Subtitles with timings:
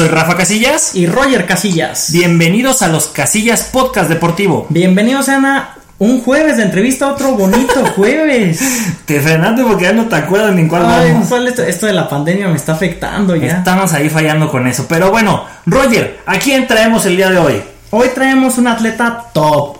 [0.00, 0.94] Soy Rafa Casillas.
[0.94, 2.10] Y Roger Casillas.
[2.10, 4.64] Bienvenidos a los Casillas Podcast Deportivo.
[4.70, 8.62] Bienvenidos a un jueves de entrevista, otro bonito jueves.
[9.04, 11.14] te frenaste porque ya no te acuerdas ni en cuál Ay,
[11.46, 13.58] esto, esto, de la pandemia me está afectando ya.
[13.58, 14.86] Estamos ahí fallando con eso.
[14.88, 17.62] Pero bueno, Roger, ¿a quién traemos el día de hoy?
[17.90, 19.76] Hoy traemos un atleta top.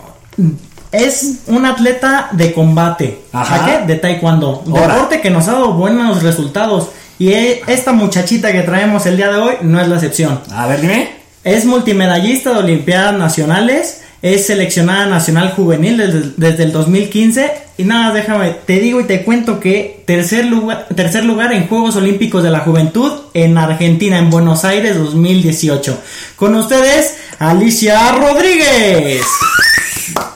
[0.91, 3.23] Es un atleta de combate.
[3.33, 3.65] Ajá.
[3.65, 3.87] qué?
[3.87, 4.61] De taekwondo.
[4.67, 6.89] Deporte que nos ha dado buenos resultados.
[7.21, 10.41] Y e, esta muchachita que traemos el día de hoy no es la excepción.
[10.49, 11.07] A ver, dime.
[11.43, 14.01] Es multimedallista de Olimpiadas Nacionales.
[14.23, 17.51] Es seleccionada nacional juvenil desde, el 2015.
[17.77, 21.95] Y nada, déjame, te digo y te cuento que tercer lugar, tercer lugar en Juegos
[21.95, 26.01] Olímpicos de la Juventud en Argentina, en Buenos Aires 2018.
[26.35, 29.21] Con ustedes, Alicia Rodríguez.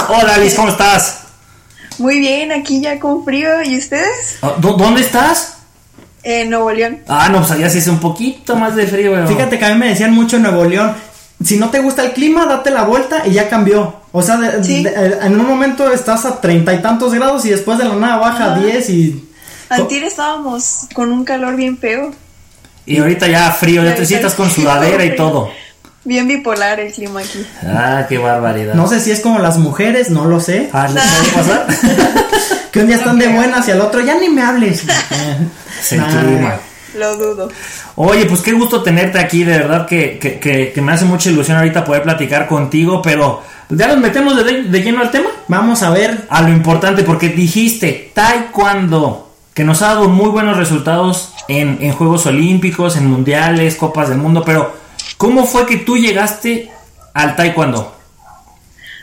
[0.07, 1.21] Hola Alice, ¿cómo estás?
[1.97, 3.63] Muy bien, aquí ya con frío.
[3.63, 4.37] ¿Y ustedes?
[4.43, 5.54] Ah, ¿Dónde estás?
[6.25, 7.01] En Nuevo León.
[7.07, 9.27] Ah, no, pues allá sí es un poquito más de frío.
[9.27, 10.95] Fíjate que a mí me decían mucho en Nuevo León,
[11.43, 14.01] si no te gusta el clima, date la vuelta y ya cambió.
[14.11, 17.95] O sea, en un momento estás a treinta y tantos grados y después de la
[17.95, 19.29] nada baja a diez y...
[19.69, 22.11] Antier estábamos con un calor bien feo.
[22.87, 25.51] Y ahorita ya frío, ya te sientas con sudadera y todo.
[26.05, 27.45] Bien bipolar el clima aquí.
[27.63, 28.73] Ah, qué barbaridad.
[28.73, 30.69] No sé si es como las mujeres, no lo sé.
[30.73, 31.03] Ah, ¿les
[31.33, 31.67] pasar?
[32.75, 34.83] que un día están de buenas y al otro ya ni me hables.
[35.81, 35.97] Se.
[36.97, 37.49] Lo dudo.
[37.95, 41.57] Oye, pues qué gusto tenerte aquí, de verdad que, que, que, me hace mucha ilusión
[41.57, 45.29] ahorita poder platicar contigo, pero ya nos metemos de, de, lleno al tema.
[45.47, 46.25] Vamos a ver.
[46.29, 51.93] A lo importante, porque dijiste taekwondo, que nos ha dado muy buenos resultados en, en
[51.93, 54.85] Juegos Olímpicos, en Mundiales, Copas del Mundo, pero
[55.17, 56.69] ¿Cómo fue que tú llegaste
[57.13, 57.95] al taekwondo?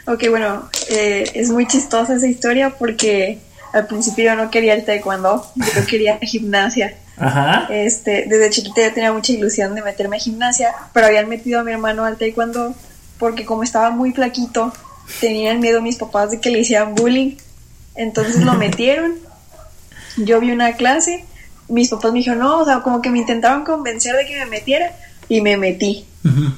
[0.07, 3.39] Ok, bueno, eh, es muy chistosa esa historia porque
[3.73, 6.95] al principio yo no quería el taekwondo, yo quería gimnasia.
[7.17, 7.67] Ajá.
[7.71, 11.65] Este, desde chiquita yo tenía mucha ilusión de meterme a gimnasia, pero habían metido a
[11.65, 12.75] mi hermano al taekwondo
[13.19, 14.73] porque como estaba muy flaquito,
[15.21, 17.37] tenían miedo mis papás de que le hicieran bullying.
[17.95, 19.15] Entonces lo metieron.
[20.17, 21.25] Yo vi una clase,
[21.69, 24.47] mis papás me dijeron, no, o sea, como que me intentaban convencer de que me
[24.47, 24.93] metiera,
[25.29, 26.05] y me metí.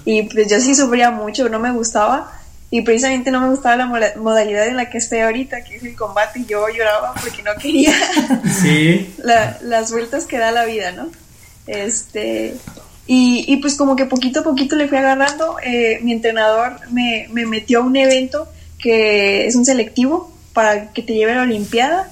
[0.04, 2.32] Y pues yo sí sufría mucho, no me gustaba.
[2.74, 5.94] Y precisamente no me gustaba la modalidad en la que estoy ahorita, que es el
[5.94, 7.92] combate, y yo lloraba porque no quería
[8.60, 9.14] sí.
[9.62, 11.08] las vueltas que da la vida, ¿no?
[11.68, 12.56] Este,
[13.06, 17.28] y, y, pues como que poquito a poquito le fui agarrando, eh, mi entrenador me,
[17.30, 18.48] me metió a un evento
[18.80, 22.10] que es un selectivo para que te lleve a la Olimpiada,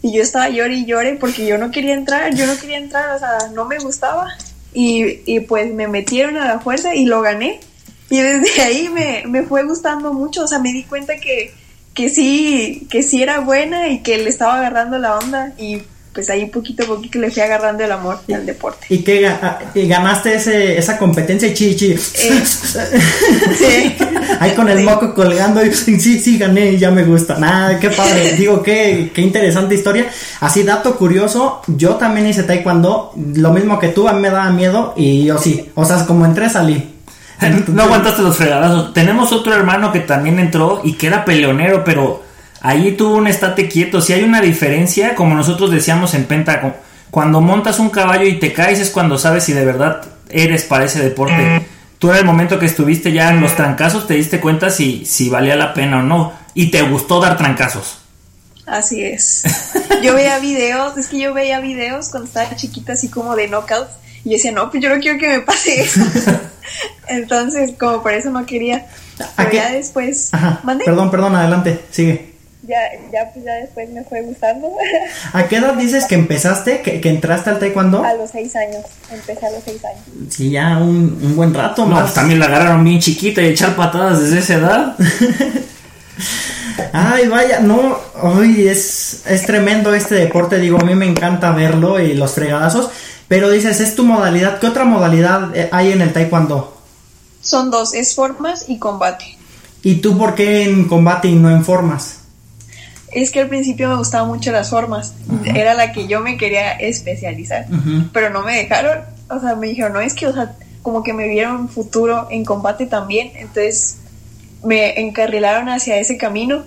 [0.00, 3.16] y yo estaba llore y llore porque yo no quería entrar, yo no quería entrar,
[3.16, 4.28] o sea, no me gustaba.
[4.72, 7.58] Y, pues me metieron a la fuerza y lo gané.
[8.10, 11.52] Y desde ahí me, me fue gustando mucho, o sea, me di cuenta que,
[11.94, 15.82] que sí, que sí era buena y que le estaba agarrando la onda y
[16.18, 18.86] pues ahí poquito a poquito le fui agarrando el amor al deporte.
[18.88, 21.92] ¿Y qué ah, ganaste ese, esa competencia chichi?
[21.92, 21.98] Eh,
[22.44, 23.96] sí.
[24.40, 27.38] Ahí con el moco colgando y sí, sí, gané y ya me gusta.
[27.38, 28.32] Nada, qué padre.
[28.36, 30.10] Digo, qué, qué interesante historia.
[30.40, 34.50] Así, dato curioso, yo también hice taekwondo, lo mismo que tú, a mí me daba
[34.50, 35.70] miedo y yo sí.
[35.76, 36.97] O sea, como entré salí.
[37.68, 38.92] No aguantaste los fregadazos.
[38.94, 42.22] Tenemos otro hermano que también entró y que era peleonero, pero
[42.60, 44.00] Ahí tuvo un estate quieto.
[44.00, 46.76] Si hay una diferencia, como nosotros decíamos en Penta,
[47.10, 50.84] cuando montas un caballo y te caes es cuando sabes si de verdad eres para
[50.84, 51.66] ese deporte.
[51.98, 55.28] Tú en el momento que estuviste ya en los trancazos te diste cuenta si, si
[55.28, 56.32] valía la pena o no.
[56.54, 57.98] Y te gustó dar trancazos.
[58.66, 59.44] Así es.
[60.02, 63.90] Yo veía videos, es que yo veía videos cuando estaba chiquita así como de knockouts
[64.24, 66.00] y decía, no, pues yo no quiero que me pase eso.
[67.08, 68.86] Entonces, como por eso no quería.
[69.36, 70.30] Pero ya después...
[70.84, 72.28] Perdón, perdón, adelante, sigue
[72.68, 72.76] ya,
[73.10, 74.68] ya, pues ya después me fue gustando.
[75.32, 78.04] ¿A qué edad dices que empezaste, que, entraste al taekwondo?
[78.04, 80.02] A los seis años, empecé a los seis años.
[80.28, 83.74] Sí, ya un, un buen rato no, Pues también la agarraron bien chiquita y echar
[83.74, 84.96] patadas desde esa edad.
[86.92, 91.98] Ay, vaya, no, hoy es, es tremendo este deporte, digo, a mí me encanta verlo
[92.00, 92.90] y los fregadazos,
[93.28, 96.76] pero dices, es tu modalidad, ¿qué otra modalidad eh, hay en el taekwondo?
[97.40, 99.36] Son dos, es formas y combate.
[99.82, 102.18] ¿Y tú por qué en combate y no en formas?
[103.12, 105.14] es que al principio me gustaban mucho las formas,
[105.44, 107.66] era la que yo me quería especializar,
[108.12, 111.12] pero no me dejaron, o sea, me dijeron, no, es que, o sea, como que
[111.12, 113.98] me vieron futuro en combate también, entonces
[114.64, 116.64] me encarrilaron hacia ese camino.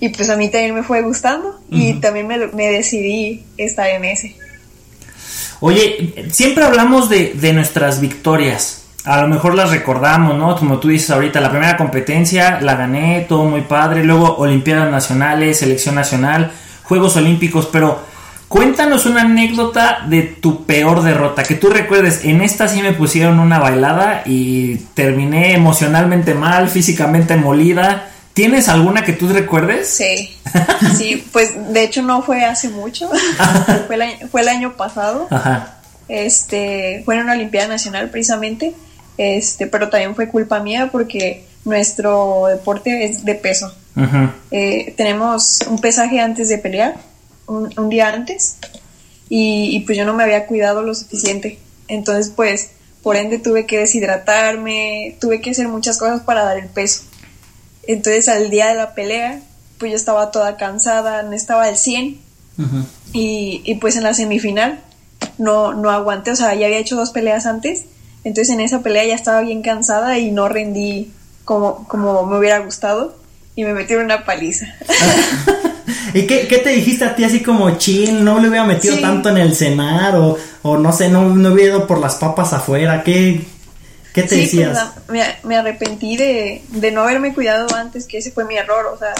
[0.00, 1.58] Y pues a mí también me fue gustando.
[1.70, 4.36] Y también me, me, decidí estar en ese.
[5.66, 10.56] Oye, siempre hablamos de, de nuestras victorias, a lo mejor las recordamos, ¿no?
[10.56, 15.60] Como tú dices ahorita, la primera competencia la gané, todo muy padre, luego Olimpiadas Nacionales,
[15.60, 16.52] Selección Nacional,
[16.82, 17.98] Juegos Olímpicos, pero
[18.46, 23.40] Cuéntanos una anécdota de tu peor derrota, que tú recuerdes, en esta sí me pusieron
[23.40, 28.10] una bailada y terminé emocionalmente mal, físicamente molida.
[28.34, 29.88] ¿Tienes alguna que tú recuerdes?
[29.88, 30.36] Sí,
[30.96, 33.08] sí, pues de hecho no fue hace mucho,
[33.86, 35.28] fue, el año, fue el año pasado.
[35.30, 35.78] Ajá.
[36.08, 38.74] Este, fue en una Olimpiada Nacional precisamente,
[39.16, 43.72] este, pero también fue culpa mía porque nuestro deporte es de peso.
[44.50, 46.96] Eh, tenemos un pesaje antes de pelear,
[47.46, 48.56] un, un día antes,
[49.28, 51.60] y, y, pues yo no me había cuidado lo suficiente.
[51.86, 52.70] Entonces, pues,
[53.02, 57.02] por ende tuve que deshidratarme, tuve que hacer muchas cosas para dar el peso.
[57.88, 59.40] Entonces, al día de la pelea,
[59.78, 62.18] pues yo estaba toda cansada, no estaba al 100.
[62.58, 62.84] Ujú.
[63.12, 64.80] Y, y pues en la semifinal
[65.38, 67.84] no, no aguanté, o sea, ya había hecho dos peleas antes,
[68.24, 71.10] entonces en esa pelea ya estaba bien cansada y no rendí
[71.44, 73.16] como, como me hubiera gustado
[73.56, 74.66] y me metieron una paliza.
[76.14, 78.24] ¿Y qué, qué te dijiste a ti así como chill?
[78.24, 79.02] ¿No le hubiera metido Sí.
[79.02, 80.14] tanto en el cenar?
[80.16, 83.02] O, o no sé, no, no hubiera ido por las papas afuera?
[83.02, 83.44] ¿Qué,
[84.14, 84.92] qué te sí, decías?
[85.06, 88.86] pues, me, me arrepentí de, de no haberme cuidado antes, que ese fue mi error,
[88.86, 89.12] o sea,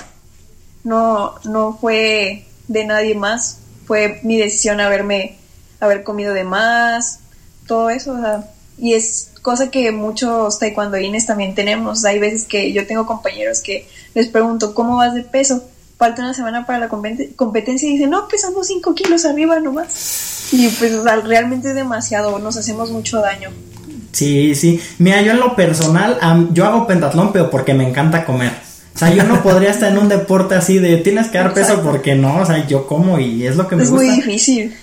[0.85, 5.37] no, no fue de nadie más, fue mi decisión haberme,
[5.81, 7.19] haber comido de más,
[7.67, 8.49] todo eso, o sea,
[8.79, 13.87] y es cosa que muchos taekwondoines también tenemos, hay veces que yo tengo compañeros que
[14.15, 15.65] les pregunto, ¿cómo vas de peso?
[15.99, 20.49] Falta una semana para la compet- competencia y dicen, no, pesamos 5 kilos arriba nomás.
[20.53, 23.51] Y pues o sea, realmente es demasiado, nos hacemos mucho daño.
[24.15, 24.81] Sí, sí.
[24.99, 26.19] Mira, yo en lo personal,
[26.53, 28.53] yo hago pentatlón, pero porque me encanta comer.
[28.95, 31.83] O sea, yo no podría estar en un deporte así de tienes que dar peso
[31.83, 34.07] porque no, o sea, yo como y es lo que me Es gusta.
[34.07, 34.77] muy difícil.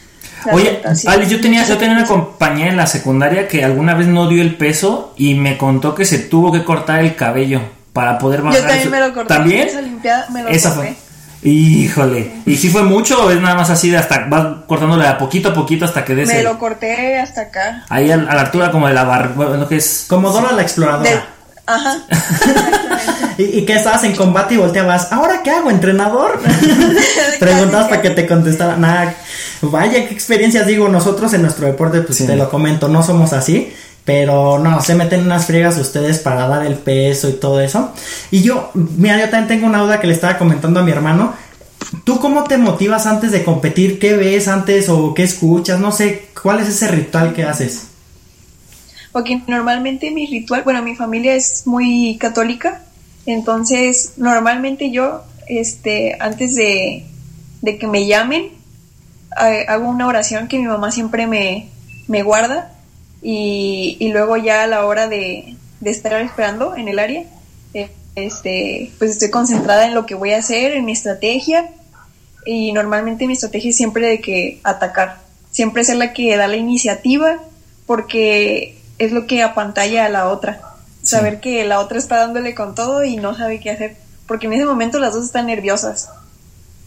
[0.52, 0.82] Oye.
[1.08, 4.42] Ali, yo tenía, yo tenía una compañera en la secundaria que alguna vez no dio
[4.42, 7.62] el peso y me contó que se tuvo que cortar el cabello
[7.94, 8.60] para poder bajar.
[8.62, 9.28] Yo también me lo corté.
[9.34, 9.68] ¿También?
[9.70, 10.88] Esa limpiada me lo Esa corté.
[10.94, 11.11] fue.
[11.44, 12.32] Híjole.
[12.46, 15.50] ¿Y si fue mucho o es nada más así de hasta vas cortándole a poquito
[15.50, 17.84] a poquito hasta que des Me el- lo corté hasta acá.
[17.90, 20.62] ahí a, a la altura como de la barra, bueno, que es Como Dora la
[20.62, 21.10] exploradora.
[21.10, 21.22] De-
[21.68, 21.98] Ajá.
[23.38, 26.40] Y, y que estabas en combate y volteabas, ¿ahora qué hago, entrenador?
[27.40, 28.76] Preguntabas para que te contestara.
[28.76, 29.16] Nada,
[29.62, 30.68] vaya, qué experiencias.
[30.68, 32.28] Digo, nosotros en nuestro deporte, pues Sí.
[32.28, 33.74] te lo comento, no somos así.
[34.06, 37.92] Pero no, se meten unas friegas ustedes para dar el peso y todo eso.
[38.32, 41.34] Y yo, mira, yo también tengo una duda que le estaba comentando a mi hermano.
[42.04, 44.00] ¿Tú cómo te motivas antes de competir?
[44.00, 45.80] ¿Qué ves antes o qué escuchas?
[45.80, 47.88] No sé, ¿cuál es ese ritual que haces?
[49.12, 52.84] Porque normalmente mi ritual, bueno, mi familia es muy católica,
[53.26, 57.06] entonces normalmente yo, este, antes de,
[57.62, 58.50] de que me llamen,
[59.36, 61.70] ha- hago una oración que mi mamá siempre me,
[62.08, 62.74] me guarda
[63.22, 67.24] y, y luego ya a la hora de, de estar esperando en el área,
[67.74, 71.70] eh, este, pues estoy concentrada en lo que voy a hacer, en mi estrategia
[72.46, 75.20] y normalmente mi estrategia es siempre de que atacar,
[75.52, 77.40] siempre ser la que da la iniciativa
[77.86, 80.62] porque es lo que apantalla a la otra,
[81.04, 83.98] saber que la otra está dándole con todo y no sabe qué hacer,
[84.28, 86.10] porque en ese momento las dos están nerviosas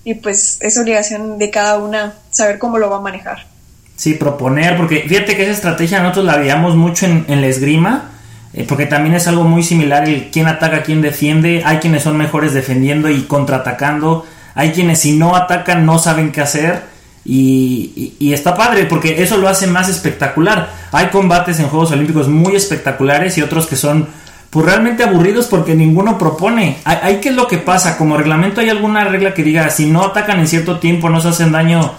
[0.05, 3.54] y pues es obligación de cada una saber cómo lo va a manejar.
[3.97, 8.11] Sí, proponer, porque fíjate que esa estrategia nosotros la veíamos mucho en, en la esgrima,
[8.53, 12.17] eh, porque también es algo muy similar el quién ataca, quién defiende, hay quienes son
[12.17, 18.55] mejores defendiendo y contraatacando, hay quienes si no atacan no saben qué hacer y, está
[18.55, 20.71] padre porque eso lo hace más espectacular.
[20.93, 24.09] Hay combates en Juegos Olímpicos muy espectaculares y otros que son
[24.51, 26.79] pues realmente aburridos porque ninguno propone.
[26.85, 29.87] Hay, hay qué es lo que pasa, como reglamento hay alguna regla que diga si
[29.87, 31.93] no atacan en cierto tiempo no se hacen daño.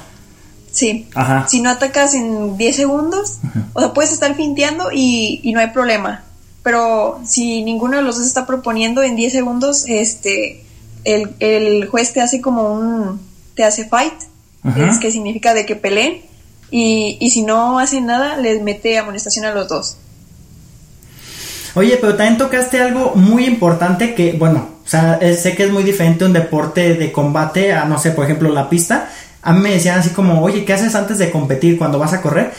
[0.76, 1.48] Sí, Ajá.
[1.48, 3.38] si no atacas en 10 segundos,
[3.72, 6.26] o sea, puedes estar finteando y, y no hay problema.
[6.64, 10.66] Pero si ninguno de los dos está proponiendo en 10 segundos, este,
[11.06, 13.22] el, el juez te hace como un,
[13.56, 14.16] te hace fight,
[14.64, 14.90] Ajá.
[14.90, 16.24] es que significa de que peleen,
[16.72, 19.96] y, y si no hacen nada, les mete amonestación a los dos.
[21.76, 25.84] Oye, pero también tocaste algo muy importante que, bueno, o sea, sé que es muy
[25.84, 29.10] diferente un deporte de combate a, no sé, por ejemplo, la pista.
[29.46, 32.22] A mí me decían así como, oye, ¿qué haces antes de competir cuando vas a
[32.22, 32.52] correr?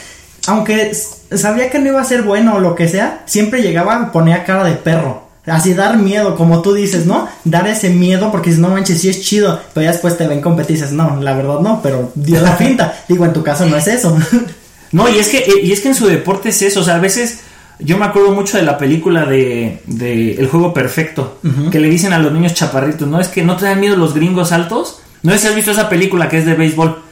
[0.47, 0.93] Aunque
[1.35, 4.45] sabía que no iba a ser bueno o lo que sea, siempre llegaba y ponía
[4.45, 5.27] cara de perro.
[5.47, 7.29] Así dar miedo, como tú dices, ¿no?
[7.45, 9.61] Dar ese miedo porque si no manches, sí es chido.
[9.75, 12.57] Pero ya después te ven competir y dices, no, la verdad no, pero dio la
[12.57, 12.97] finta.
[13.09, 14.17] Digo, en tu caso no es eso.
[14.93, 17.01] No, y es que, y es que en su deporte es eso, o sea, a
[17.01, 17.41] veces
[17.79, 21.39] yo me acuerdo mucho de la película de, de El Juego Perfecto,
[21.71, 23.21] que le dicen a los niños chaparritos, ¿no?
[23.21, 25.01] Es que no te dan miedo los gringos altos.
[25.27, 27.03] No sé si has visto esa película que es de béisbol.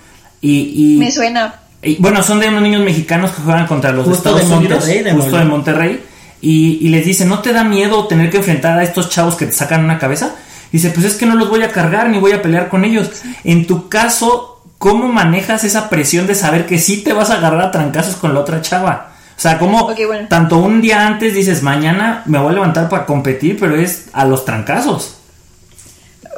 [0.40, 1.54] Y, y, Me suena.
[1.82, 4.78] y, bueno, son de unos niños mexicanos que juegan contra los Justo Estados de Unidos,
[4.78, 6.04] Monterrey, de justo de Monterrey.
[6.40, 9.46] Y, y les dicen, ¿no te da miedo tener que enfrentar a estos chavos que
[9.46, 10.36] te sacan una cabeza?
[10.70, 13.10] Dice, pues es que no los voy a cargar ni voy a pelear con ellos.
[13.42, 17.62] En tu caso, ¿cómo manejas esa presión de saber que sí te vas a agarrar
[17.62, 19.10] a trancazos con la otra chava?
[19.36, 20.28] O sea, como bueno.
[20.28, 24.24] tanto un día antes dices, mañana me voy a levantar para competir, pero es a
[24.24, 25.16] los trancazos.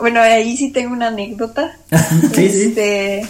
[0.01, 1.77] Bueno, ahí sí tengo una anécdota.
[2.35, 2.63] Sí, sí.
[2.69, 3.21] Este,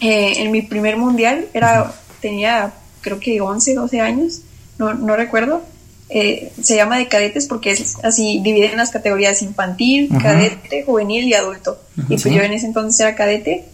[0.00, 4.40] eh, en mi primer mundial era tenía creo que 11, 12 años,
[4.78, 5.62] no, no recuerdo.
[6.08, 11.34] Eh, se llama de cadetes porque es así, dividen las categorías infantil, cadete, juvenil y
[11.34, 11.80] adulto.
[11.96, 12.34] y pues sí.
[12.34, 13.64] yo en ese entonces era cadete.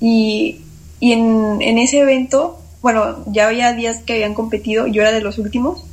[0.00, 0.62] Y,
[1.00, 5.20] y en, en ese evento, bueno, ya había días que habían competido, yo era de
[5.20, 5.84] los últimos.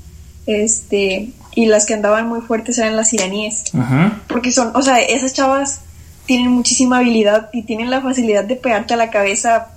[0.46, 4.22] Este, y las que andaban muy fuertes eran las iraníes Ajá.
[4.27, 5.81] porque son, o sea, esas chavas
[6.25, 9.67] tienen muchísima habilidad y tienen la facilidad de pegarte a la cabeza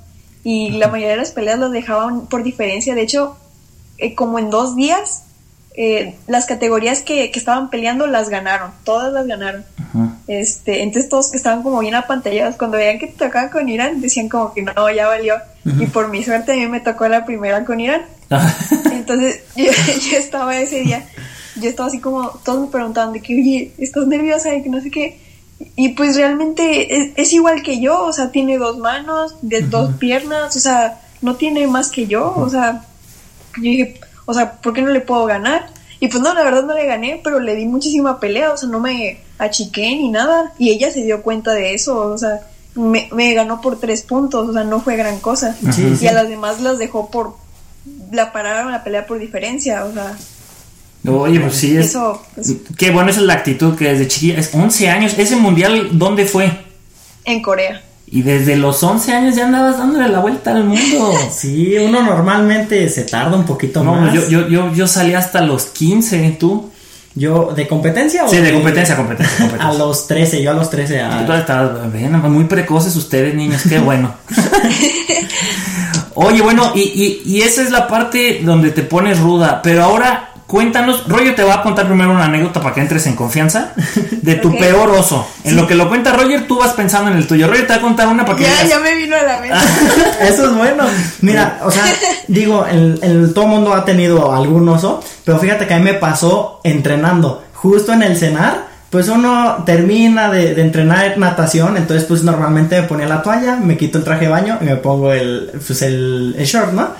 [0.45, 2.95] y la mayoría de las peleas las dejaban por diferencia.
[2.95, 3.37] De hecho,
[3.99, 5.25] eh, como en dos días,
[5.75, 9.65] eh, las categorías que, que estaban peleando las ganaron, todas las ganaron.
[9.79, 10.17] Ajá.
[10.27, 14.01] Este, entonces todos que estaban como bien apantallados, cuando veían que te tocaba con Irán,
[14.01, 15.35] decían como que no, ya valió.
[15.65, 18.03] Y por mi suerte a mí me tocó la primera con Irán.
[18.93, 19.71] Entonces yo,
[20.11, 21.05] yo estaba ese día,
[21.57, 24.55] yo estaba así como, todos me preguntaban de que, oye, ¿estás nerviosa?
[24.55, 25.21] Y que no sé qué.
[25.77, 29.95] Y pues realmente es, es igual que yo, o sea, tiene dos manos, de dos
[29.95, 32.85] piernas, o sea, no tiene más que yo, o sea,
[33.57, 35.69] yo dije, o sea, ¿por qué no le puedo ganar?
[36.01, 38.69] Y pues no, la verdad no le gané, pero le di muchísima pelea, o sea,
[38.69, 40.53] no me achiqué ni nada.
[40.59, 42.41] Y ella se dio cuenta de eso, o sea,
[42.75, 45.57] me, me ganó por tres puntos, o sea, no fue gran cosa.
[45.73, 46.07] Sí, y sí.
[46.09, 47.37] a las demás las dejó por,
[48.11, 50.17] la pararon la pelea por diferencia, o sea,
[51.05, 51.87] Oye, pues sí, es...
[51.87, 55.35] eso, pues, Qué bueno, esa es la actitud que desde chiquilla, es 11 años, ese
[55.37, 56.51] mundial, ¿dónde fue?
[57.25, 57.83] en Corea.
[58.15, 61.15] Y desde los 11 años ya andabas dándole la vuelta al mundo.
[61.33, 64.13] Sí, uno normalmente se tarda un poquito No, más.
[64.13, 66.71] yo, yo, yo, yo salí hasta los 15, ¿tú?
[67.15, 69.69] Yo, ¿de competencia o Sí, de competencia, competencia, competencia.
[69.69, 71.01] A los 13, yo a los 13.
[71.01, 74.15] a- Tú estabas, ven, muy precoces ustedes, niños, qué bueno.
[76.15, 80.32] Oye, bueno, y, y, y esa es la parte donde te pones ruda, pero ahora
[80.53, 83.73] cuéntanos, Roger te va a contar primero una anécdota para que entres en confianza
[84.21, 85.27] de tu peor oso.
[85.45, 87.47] En lo que lo cuenta Roger, tú vas pensando en el tuyo.
[87.49, 89.41] Roger te va a contar una para que Ya, digas, ya me vino a la
[89.41, 89.57] mente.
[90.29, 90.85] Eso es bueno.
[91.23, 91.83] Mira, o sea,
[92.29, 95.95] digo, el, el- todo mundo ha tenido algún oso, pero fíjate que a mí me
[95.95, 97.43] pasó entrenando.
[97.55, 102.87] Justo en el cenar, pues uno termina de, de entrenar natación, entonces pues normalmente me
[102.87, 106.35] ponía la toalla, me quito el traje de baño y me pongo el, pues el,
[106.37, 106.91] el short, ¿no?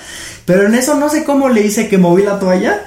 [0.47, 2.81] Pero en eso no sé cómo le hice que moví la toalla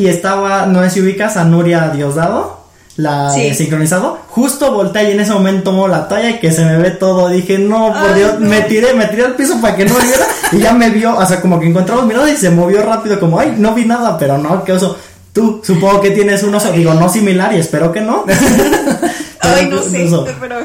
[0.00, 2.58] y estaba, no sé si ubicas a Nuria Diosdado,
[2.96, 3.42] la Sí.
[3.44, 6.76] de sincronizado, justo volteé y en ese momento tomo la toalla y que se me
[6.76, 8.48] ve todo, dije, no, por Ay, Dios, no.
[8.48, 11.24] me tiré, me tiré al piso para que no viera y ya me vio, o
[11.26, 14.36] sea, como que encontramos miradas y se movió rápido, como, ay, no vi nada, pero
[14.38, 14.96] no, qué oso.
[15.32, 18.24] Tú, supongo que tienes un oso, digo, no similar y espero que no.
[19.40, 20.26] Ay, no sé, oso.
[20.40, 20.56] pero...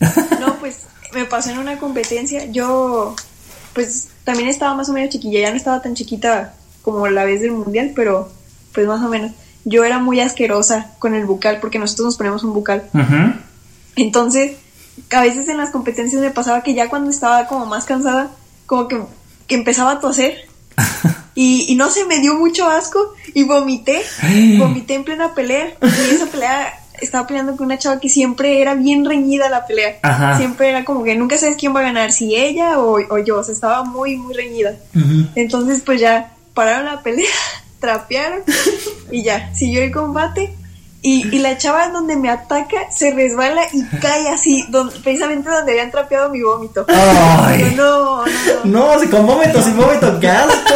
[0.40, 0.82] No, pues
[1.12, 2.44] me pasó en una competencia.
[2.46, 3.14] Yo,
[3.74, 5.40] pues también estaba más o menos chiquilla.
[5.40, 8.28] Ya no estaba tan chiquita como la vez del mundial, pero
[8.78, 9.32] pues más o menos.
[9.64, 12.84] Yo era muy asquerosa con el bucal porque nosotros nos ponemos un bucal.
[12.94, 13.32] "Ujú".
[13.96, 14.52] Entonces,
[15.10, 18.30] a veces en las competencias me pasaba que ya cuando estaba como más cansada,
[18.66, 19.00] como que,
[19.48, 20.46] que empezaba a toser.
[21.34, 24.02] Y, y no sé, me dio mucho asco y vomité.
[24.58, 25.72] Vomité en plena pelea.
[25.82, 29.98] Y esa pelea estaba peleando con una chava que siempre era bien reñida la pelea.
[30.02, 30.36] Ajá.
[30.36, 33.38] Siempre era como que nunca sabes quién va a ganar, si ella o, o yo.
[33.38, 34.74] O sea, estaba muy, muy reñida.
[34.96, 35.28] Ujú.
[35.36, 37.26] Entonces, pues ya pararon la pelea,
[37.80, 38.40] trapearon
[39.10, 40.54] y ya, siguió el combate.
[41.00, 45.70] Y, y la chava donde me ataca se resbala y cae así, don- precisamente donde
[45.70, 46.84] habían trapeado mi vómito.
[46.88, 47.72] Ay.
[47.76, 48.26] No, no,
[48.64, 48.96] no.
[48.98, 50.74] No, con vómito, sin vómito, qué asco.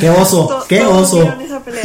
[0.00, 1.20] qué oso, To- qué oso.
[1.22, 1.82] vieron esa pelea.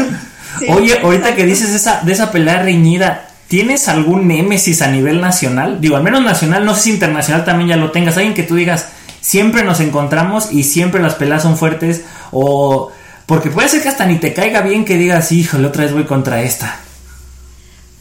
[0.59, 1.35] Sí, Oye, ahorita exacto.
[1.37, 5.81] que dices esa, de esa pelea reñida, ¿tienes algún némesis a nivel nacional?
[5.81, 8.15] Digo, al menos nacional, no sé si internacional también ya lo tengas.
[8.17, 8.89] Alguien que tú digas,
[9.21, 12.03] siempre nos encontramos y siempre las peleas son fuertes.
[12.31, 12.91] O.
[13.31, 16.03] Porque puede ser que hasta ni te caiga bien que digas, híjole, otra vez voy
[16.03, 16.81] contra esta.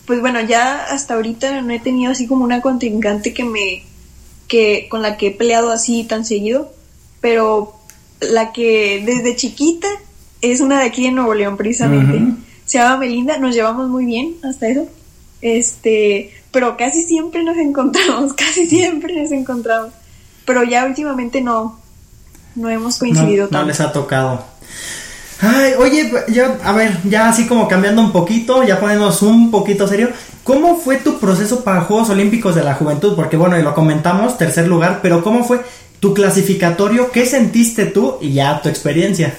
[0.05, 3.85] Pues bueno, ya hasta ahorita no he tenido así como una contrincante que me.
[4.49, 6.73] que con la que he peleado así tan seguido.
[7.21, 7.77] Pero
[8.19, 9.87] la que desde chiquita
[10.41, 12.21] es una de aquí de Nuevo León, precisamente.
[12.67, 14.89] Se llama Melinda, nos llevamos muy bien hasta eso.
[15.43, 19.93] Este, pero casi siempre nos encontramos, casi siempre nos encontramos.
[20.45, 21.79] Pero ya últimamente no,
[22.57, 23.67] no hemos coincidido no, no tanto.
[23.69, 24.59] les ha tocado.
[25.43, 29.89] Ay, oye, yo, a ver, ya así como cambiando un poquito, ya poniéndonos un poquito
[29.89, 30.11] serio,
[30.45, 33.15] ¿cómo fue tu proceso para Juegos Olímpicos de la Juventud?
[33.17, 35.61] Porque bueno, y lo comentamos, tercer lugar, pero ¿cómo fue
[35.99, 37.11] tu clasificatorio?
[37.11, 39.35] ¿Qué sentiste tú y ya tu experiencia?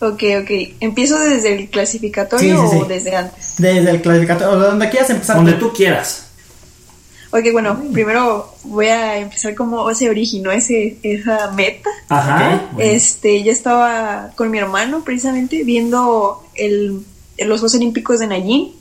[0.00, 0.50] Ok, ok.
[0.80, 3.54] ¿Empiezo desde el clasificatorio Sí, sí, o desde antes?
[3.58, 5.36] Desde el clasificatorio, o donde quieras empezar.
[5.36, 6.29] Donde tú quieras.
[7.32, 11.88] Ok, bueno, primero voy a empezar como se originó ese, esa meta.
[12.08, 12.68] Ajá.
[12.72, 12.90] bueno.
[12.90, 17.02] Este, yo estaba con mi hermano precisamente viendo el,
[17.38, 18.72] los Juegos Olímpicos de Nayín,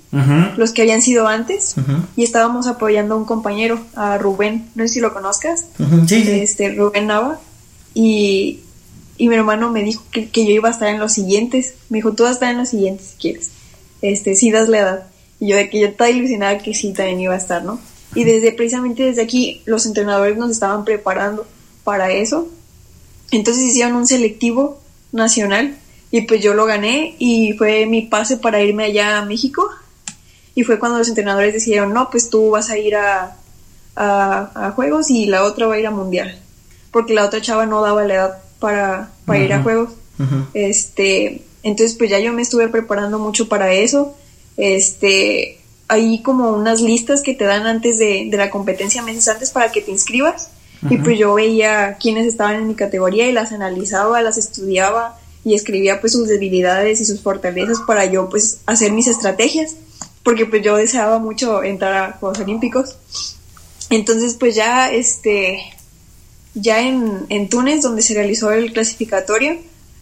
[0.58, 1.75] los que habían sido antes,
[2.15, 5.65] y estábamos apoyando a un compañero, a Rubén, no sé si lo conozcas,
[6.08, 6.32] Sí, sí.
[6.32, 7.39] este, Rubén Nava,
[7.94, 8.62] y,
[9.20, 12.00] y mi hermano me dijo que, que yo iba a estar en los siguientes, me
[12.00, 13.50] dijo, tú vas a estar en los siguientes si quieres,
[14.01, 15.03] este, si das la edad,
[15.39, 17.79] y yo de que yo estaba ilusionada que sí también iba a estar, ¿no?
[18.16, 21.46] Y desde, precisamente desde aquí, los entrenadores nos estaban preparando
[21.84, 22.48] para eso,
[23.32, 24.80] entonces hicieron un selectivo
[25.12, 25.78] nacional
[26.12, 29.70] y pues yo lo gané y fue mi pase para irme allá a México.
[30.56, 33.38] Y fue cuando los entrenadores decidieron, no, pues tú vas a ir a,
[33.96, 36.38] a, a juegos y la otra va a ir a mundial,
[36.92, 39.92] porque la otra chava no daba la edad para, para ir a juegos.
[40.54, 44.16] Este, entonces pues ya yo me estuve preparando mucho para eso.
[44.58, 45.59] Este,
[45.89, 49.72] hay como unas listas que te dan antes de, de la competencia, meses antes para
[49.72, 50.50] que te inscribas.
[50.89, 55.53] Y pues yo veía quiénes estaban en mi categoría y las analizaba, las estudiaba y
[55.53, 59.75] escribía pues sus debilidades y sus fortalezas para yo pues hacer mis estrategias.
[60.24, 62.96] Porque pues yo deseaba mucho entrar a Juegos Olímpicos.
[63.89, 65.60] Entonces pues ya este
[66.53, 69.58] ya en, en Túnez, donde se realizó el clasificatorio,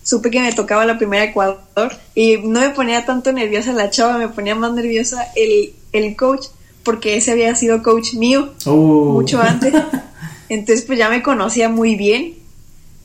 [0.07, 4.17] supe que me tocaba la primera Ecuador y no me ponía tanto nerviosa la chava,
[4.17, 6.45] me ponía más nerviosa el, el coach,
[6.83, 9.11] porque ese había sido coach mío Uh.
[9.11, 9.73] mucho antes.
[10.49, 12.35] Entonces pues ya me conocía muy bien,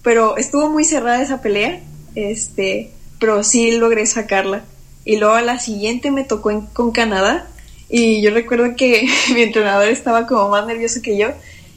[0.03, 1.81] pero estuvo muy cerrada esa pelea,
[2.15, 4.63] este, pero sí logré sacarla.
[5.05, 7.49] Y luego a la siguiente me tocó en- con Canadá
[7.89, 11.31] y yo recuerdo que mi entrenador estaba como más nervioso que yo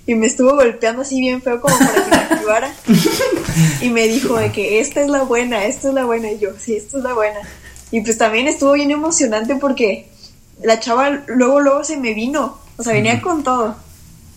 [0.06, 2.76] y me estuvo golpeando así bien feo como para que me activara
[3.82, 6.50] y me dijo de que esta es la buena, esta es la buena y yo,
[6.58, 7.40] sí, esta es la buena.
[7.92, 10.08] Y pues también estuvo bien emocionante porque
[10.62, 13.76] la chava luego luego se me vino, o sea, venía con todo.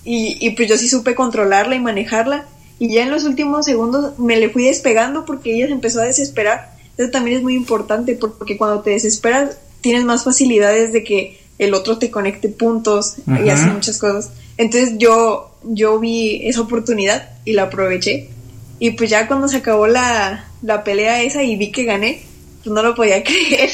[0.05, 2.47] Y, y pues yo sí supe controlarla y manejarla.
[2.79, 6.05] Y ya en los últimos segundos me le fui despegando porque ella se empezó a
[6.05, 6.73] desesperar.
[6.97, 11.75] Eso también es muy importante porque cuando te desesperas tienes más facilidades de que el
[11.75, 14.31] otro te conecte puntos y así muchas cosas.
[14.57, 18.31] Entonces yo, yo vi esa oportunidad y la aproveché.
[18.79, 22.23] Y pues ya cuando se acabó la, la pelea esa y vi que gané,
[22.62, 23.71] pues no lo podía creer.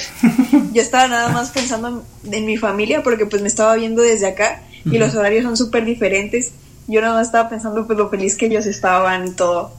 [0.72, 4.62] Yo estaba nada más pensando en, mi familia porque pues me estaba viendo desde acá
[4.84, 6.52] y los horarios son súper diferentes.
[6.86, 9.72] Yo nada más estaba pensando pues lo feliz que ellos estaban y todo.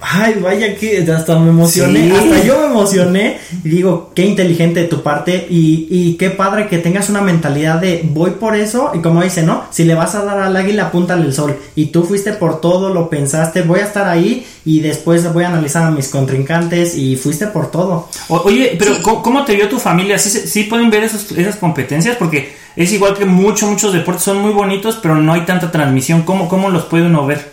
[0.00, 2.16] Ay, vaya que hasta me emocioné, Sí.
[2.16, 6.66] hasta yo me emocioné y digo, qué inteligente de tu parte y, y qué padre
[6.66, 9.62] que tengas una mentalidad de voy por eso y como dice, ¿no?
[9.70, 12.92] Si le vas a dar al águila, apúntale el sol y tú fuiste por todo,
[12.92, 17.14] lo pensaste, voy a estar ahí y después voy a analizar a mis contrincantes y
[17.14, 18.08] fuiste por todo.
[18.28, 20.18] O- oye, pero ¿cómo, cómo te vio tu familia?
[20.18, 22.16] ¿Sí, sí pueden ver esos- esas competencias?
[22.16, 26.22] Porque es igual que muchos, muchos deportes son muy bonitos, pero no hay tanta transmisión.
[26.22, 27.51] ¿Cómo, cómo los puede uno ver?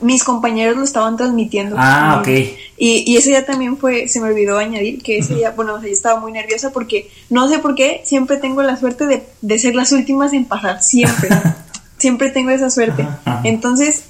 [0.00, 1.76] Mis compañeros lo estaban transmitiendo.
[1.78, 2.28] Ah, ok.
[2.76, 5.80] Y, y ese día también fue, se me olvidó añadir que ese día, bueno, o
[5.80, 9.26] sea, yo estaba muy nerviosa porque no sé por qué, siempre tengo la suerte de,
[9.40, 11.28] de ser las últimas en pasar, siempre.
[11.98, 13.02] siempre tengo esa suerte.
[13.02, 13.40] Ajá, ajá.
[13.44, 14.04] Entonces,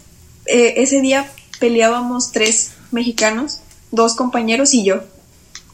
[0.47, 1.27] eh, ese día
[1.59, 5.01] peleábamos tres mexicanos, dos compañeros y yo.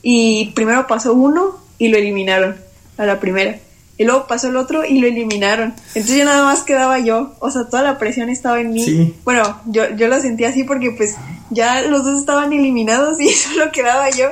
[0.02, 2.56] Y primero pasó uno y lo eliminaron
[2.96, 3.58] a la primera.
[3.96, 5.74] Y luego pasó el otro y lo eliminaron.
[5.94, 7.34] Entonces ya nada más quedaba yo.
[7.38, 8.84] O sea, toda la presión estaba en mí.
[8.84, 9.14] Sí.
[9.24, 11.14] Bueno, yo, yo lo sentí así porque pues
[11.50, 14.30] ya los dos estaban eliminados y solo quedaba yo.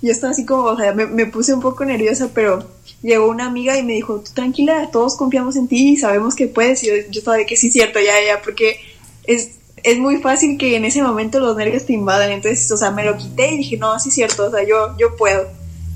[0.00, 2.66] Yo estaba así como, o sea, me, me puse un poco nerviosa, pero
[3.02, 6.48] llegó una amiga y me dijo, tú tranquila, todos confiamos en ti y sabemos que
[6.48, 6.82] puedes.
[6.82, 8.80] Y yo, yo estaba de que sí, cierto, ya, ya, porque
[9.24, 9.50] es,
[9.82, 12.32] es muy fácil que en ese momento los nervios te invadan.
[12.32, 15.16] Entonces, o sea, me lo quité y dije, no, sí, cierto, o sea, yo, yo
[15.16, 15.46] puedo.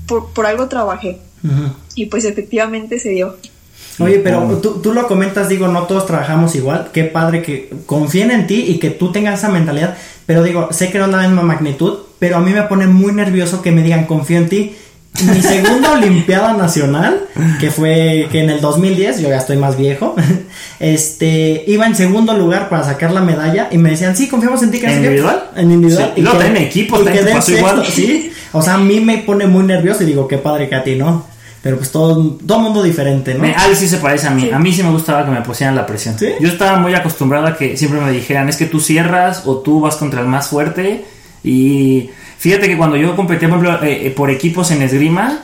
[0.07, 1.19] Por, por algo trabajé.
[1.95, 3.35] Y pues efectivamente se dio.
[3.99, 6.89] Oye, pero tú, tú lo comentas, digo, no todos trabajamos igual.
[6.93, 9.97] Qué padre que confíen en ti y que tú tengas esa mentalidad.
[10.25, 13.13] Pero digo, sé que no es la misma magnitud, pero a mí me pone muy
[13.13, 14.75] nervioso que me digan confío en ti.
[15.33, 17.27] Mi segunda Olimpiada Nacional,
[17.59, 20.15] que fue que en el 2010, yo ya estoy más viejo,
[20.79, 24.69] este, iba en segundo lugar para sacar la medalla y me decían, sí, confiamos en
[24.71, 24.79] ti.
[24.79, 25.05] que ¿En no sé qué".
[25.07, 25.49] individual?
[25.55, 26.11] En individual.
[26.13, 27.83] Sí, y luego también en equipo, y pasó igual.
[27.87, 30.83] Sí, o sea, a mí me pone muy nervioso y digo, qué padre que a
[30.83, 31.25] ti, ¿no?
[31.61, 33.41] Pero pues todo, todo mundo diferente, ¿no?
[33.41, 34.43] Me- Ale sí se parece a mí.
[34.43, 34.51] Sí.
[34.51, 36.17] A mí sí me gustaba que me pusieran la presión.
[36.17, 36.27] ¿Sí?
[36.39, 39.81] Yo estaba muy acostumbrado a que siempre me dijeran, es que tú cierras o tú
[39.81, 41.03] vas contra el más fuerte.
[41.43, 45.39] Y fíjate que cuando yo competía, por ejemplo, eh, eh, por equipos en esgrima,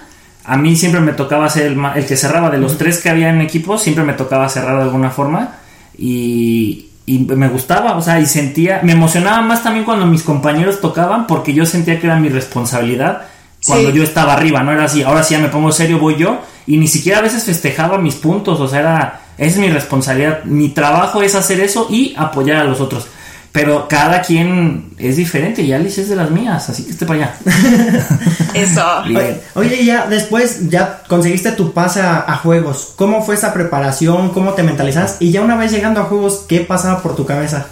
[0.46, 2.50] a mí siempre me tocaba ser el, el que cerraba.
[2.52, 5.56] De los tres que había en equipos, siempre me tocaba cerrar de alguna forma.
[5.98, 10.80] Y, y me gustaba, o sea, y sentía, me emocionaba más también cuando mis compañeros
[10.80, 13.24] tocaban porque yo sentía que era mi responsabilidad
[13.66, 13.98] cuando Sí.
[13.98, 16.78] yo estaba arriba, no era así, ahora sí ya me pongo serio, voy yo y
[16.78, 21.22] ni siquiera a veces festejaba mis puntos, o sea, era, es mi responsabilidad, mi trabajo
[21.22, 23.08] es hacer eso y apoyar a los otros.
[23.54, 27.20] Pero cada quien es diferente y Alice es de las mías, así que esté para
[27.20, 27.38] allá.
[28.56, 28.82] Eso.
[29.06, 32.94] Oye, oye, ya después ya conseguiste tu pase a, a juegos.
[32.96, 34.30] ¿Cómo fue esa preparación?
[34.30, 35.18] ¿Cómo te mentalizas?
[35.20, 37.68] Y ya una vez llegando a juegos, ¿qué pasaba por tu cabeza?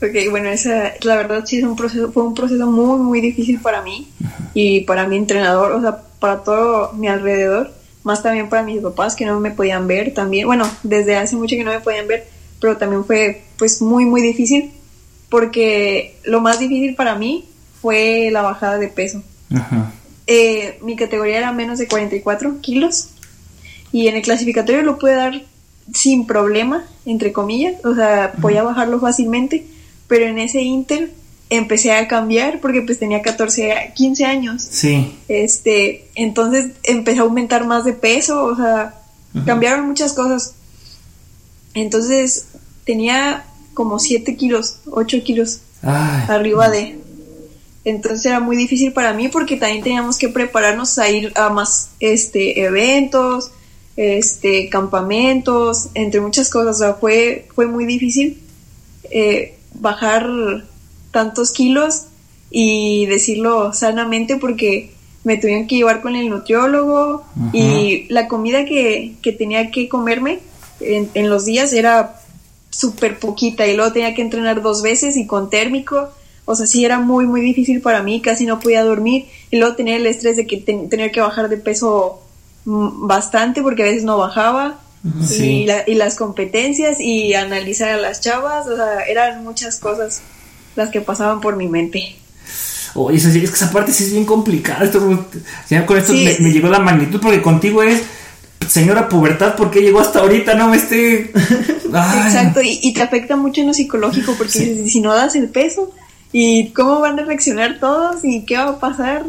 [0.00, 3.60] Ok, bueno, esa, la verdad sí es un proceso, fue un proceso muy, muy difícil
[3.60, 4.08] para mí
[4.54, 7.72] y para mi entrenador, o sea, para todo mi alrededor,
[8.04, 11.56] más también para mis papás que no me podían ver también, bueno, desde hace mucho
[11.56, 12.28] que no me podían ver,
[12.60, 14.70] pero también fue pues muy, muy difícil
[15.28, 17.44] porque lo más difícil para mí
[17.80, 19.22] fue la bajada de peso.
[19.54, 19.92] Ajá.
[20.26, 23.08] Eh, mi categoría era menos de 44 kilos
[23.92, 25.42] y en el clasificatorio lo pude dar
[25.94, 29.64] sin problema, entre comillas, o sea, podía bajarlo fácilmente,
[30.06, 31.12] pero en ese inter
[31.48, 34.62] empecé a cambiar porque pues tenía 14, a- 15 años.
[34.70, 35.16] Sí.
[35.28, 38.96] Este, entonces empecé a aumentar más de peso, o sea,
[39.46, 40.52] cambiaron muchas cosas.
[41.74, 42.46] Entonces
[42.84, 43.44] tenía
[43.78, 46.24] como 7 kilos, 8 kilos Ay.
[46.26, 46.98] arriba de.
[47.84, 51.90] Entonces era muy difícil para mí porque también teníamos que prepararnos a ir a más
[52.00, 53.52] este eventos,
[53.94, 56.74] este campamentos, entre muchas cosas.
[56.74, 58.42] O sea, fue, fue muy difícil
[59.12, 60.28] eh, bajar
[61.12, 62.06] tantos kilos
[62.50, 64.90] y decirlo sanamente porque
[65.22, 70.40] me tuvieron que llevar con el nutriólogo y la comida que, que tenía que comerme
[70.80, 72.18] en, en los días era
[72.70, 76.10] súper poquita y luego tenía que entrenar dos veces y con térmico.
[76.44, 79.74] O sea, sí era muy, muy difícil para mí, casi no podía dormir y luego
[79.76, 82.20] tenía el estrés de que ten- tener que bajar de peso
[82.64, 84.80] mm, bastante porque a veces no bajaba
[85.26, 85.62] Sí.
[85.62, 90.20] y, la- y las competencias y analizar a las chavas, o sea, eran muchas cosas
[90.74, 92.16] las que pasaban por mi mente.
[92.94, 94.84] Oye, es que esa parte sí es bien complicada.
[94.84, 95.26] Esto,
[95.70, 96.24] ya con esto Sí.
[96.40, 98.02] me, me llegó la magnitud porque contigo es,
[98.68, 100.54] señora pubertad, ¿por qué llegó hasta ahorita?
[100.54, 101.32] No me esté...
[101.92, 102.20] Ay.
[102.26, 105.48] Exacto, y, y te afecta mucho en lo psicológico porque dices, si no das el
[105.48, 105.90] peso,
[106.32, 108.24] ¿y cómo van a reaccionar todos?
[108.24, 109.24] ¿Y qué va a pasar?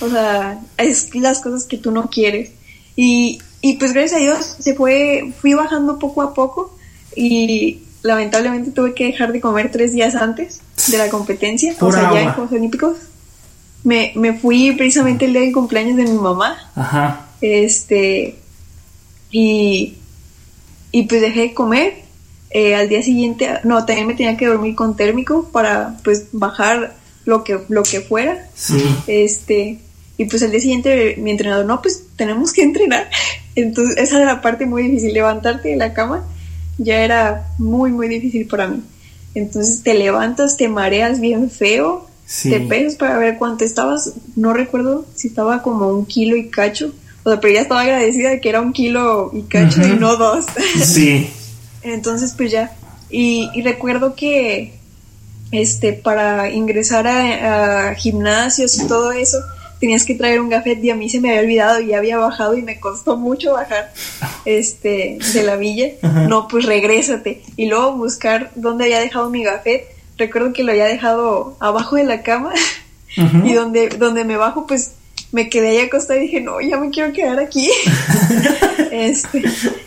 [0.00, 2.50] O sea, es las cosas que tú no quieres.
[2.96, 6.76] Y, y pues gracias a Dios se fue, fui bajando poco a poco
[7.14, 12.00] y lamentablemente tuve que dejar de comer tres días antes de la competencia, o Pura
[12.00, 12.32] sea, ya en agua.
[12.32, 12.96] Juegos Olímpicos.
[13.84, 17.26] Me, me fui precisamente el día del cumpleaños de mi mamá Ajá.
[17.40, 18.36] este
[19.32, 19.94] y,
[20.92, 21.94] y pues dejé de comer.
[22.50, 26.94] Eh, al día siguiente no también me tenía que dormir con térmico para pues bajar
[27.24, 28.46] lo que lo que fuera.
[28.54, 28.76] Sí.
[29.06, 29.78] este
[30.18, 33.08] y pues al día siguiente mi entrenador no pues tenemos que entrenar
[33.56, 36.24] entonces esa era la parte muy difícil levantarte de la cama
[36.76, 38.82] ya era muy muy difícil para mí.
[39.34, 42.50] Entonces te levantas te mareas bien feo Sí.
[42.50, 44.12] te pesas para ver cuánto estabas.
[44.36, 46.92] No recuerdo si estaba como un kilo y cacho
[47.24, 50.16] o sea pero ya estaba agradecida de que era un kilo y cacho y no
[50.16, 50.46] dos
[50.84, 51.30] Sí.
[51.82, 52.72] entonces, pues ya.
[53.10, 54.74] Y, y recuerdo que
[55.50, 59.38] este para ingresar a, a gimnasios y todo eso,
[59.78, 62.16] tenías que traer un gafet y a mí se me había olvidado y ya había
[62.16, 63.92] bajado y me costó mucho bajar
[64.44, 65.88] este de la villa.
[66.28, 67.42] No, pues regrésate.
[67.56, 69.84] Y luego buscar dónde había dejado mi gafet.
[70.16, 72.52] Recuerdo que lo había dejado abajo de la cama
[73.44, 74.92] y donde, donde me bajo, pues
[75.32, 77.70] me quedé ahí acostada y dije, no, ya me quiero quedar aquí.
[78.90, 79.42] este,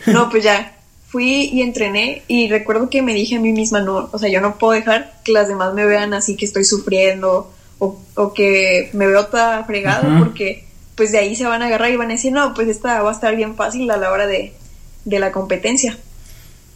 [0.06, 0.76] no, pues ya,
[1.08, 4.40] fui y entrené y recuerdo que me dije a mí misma, no, o sea, yo
[4.40, 8.90] no puedo dejar que las demás me vean así que estoy sufriendo o, o que
[8.92, 12.14] me veo toda fregada porque pues de ahí se van a agarrar y van a
[12.14, 14.54] decir, no, pues esta va a estar bien fácil a la hora de,
[15.04, 15.96] de la competencia.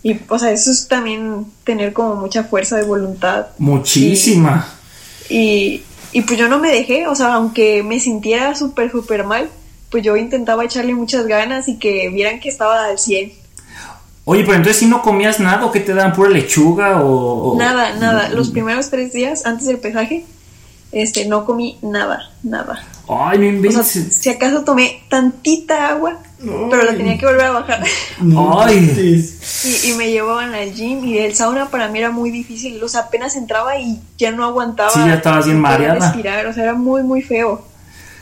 [0.02, 3.48] Y, o sea, eso es también tener como mucha fuerza de voluntad.
[3.58, 4.68] Muchísima.
[5.28, 5.84] Y, y
[6.22, 9.48] pues yo no me dejé, o sea, aunque me sintiera súper, súper mal,
[9.90, 13.32] pues yo intentaba echarle muchas ganas y que vieran que estaba al 100.
[14.24, 17.52] Oye, pero entonces si no comías nada o qué te dan pura lechuga o...
[17.52, 18.28] o- Nada, nada.
[18.28, 20.24] Los primeros tres días antes del pesaje,
[20.92, 22.84] este, no comí nada, nada.
[23.12, 24.16] Ay, no O sea, inventes.
[24.16, 27.82] si acaso tomé tantita agua, pero la tenía que volver a bajar.
[28.20, 29.26] Ay.
[29.64, 32.82] Y, y me llevaban al gym y el sauna para mí era muy difícil.
[32.82, 34.90] O sea, apenas entraba y ya no aguantaba.
[34.90, 35.94] Sí, ya estabas bien mareada.
[35.94, 37.62] respirar, o sea, era muy, muy feo.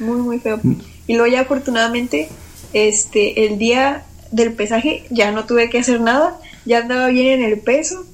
[0.01, 0.59] Muy, muy feo.
[1.07, 2.29] Y luego ya afortunadamente,
[2.73, 6.39] este, el día del pesaje ya no tuve que hacer nada.
[6.65, 8.05] Ya andaba bien en el peso.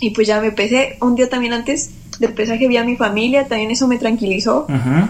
[0.00, 0.98] Y pues ya me pesé.
[1.00, 4.66] Un día también antes del pesaje vi a mi familia, también eso me tranquilizó.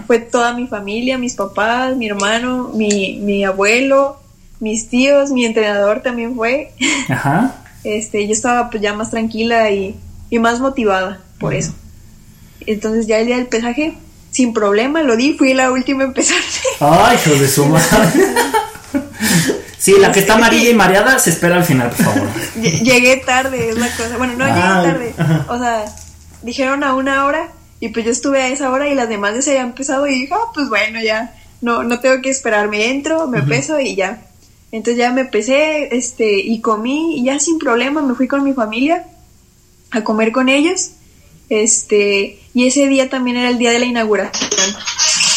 [0.07, 4.19] Fue toda mi familia, mis papás, mi hermano, mi, mi abuelo,
[4.59, 6.73] mis tíos, mi entrenador también fue.
[7.09, 7.63] Ajá.
[7.83, 9.95] Este, yo estaba pues ya más tranquila y,
[10.29, 11.73] y más motivada por eso.
[12.65, 13.93] Entonces ya el día del pesaje,
[14.31, 16.37] sin problema, lo di, fui la última en empezar.
[16.79, 17.89] Ay, hijo de su madre.
[19.77, 22.27] Sí, la que está amarilla y mareada se espera al final, por favor.
[22.61, 24.17] Llegué tarde, es la cosa.
[24.17, 25.13] Bueno, no llegué tarde.
[25.47, 25.85] O sea,
[26.41, 29.41] dijeron a una hora y pues yo estuve a esa hora y las demás ya
[29.41, 32.89] se habían empezado y dije, ah, pues bueno, ya, no, no tengo que esperar, me
[32.89, 34.23] entro, me peso y ya.
[34.71, 38.53] Entonces ya me pesé, este, y comí y ya sin problema me fui con mi
[38.53, 39.05] familia
[39.91, 40.89] a comer con ellos.
[41.49, 44.49] Este, y ese día también era el día de la inauguración.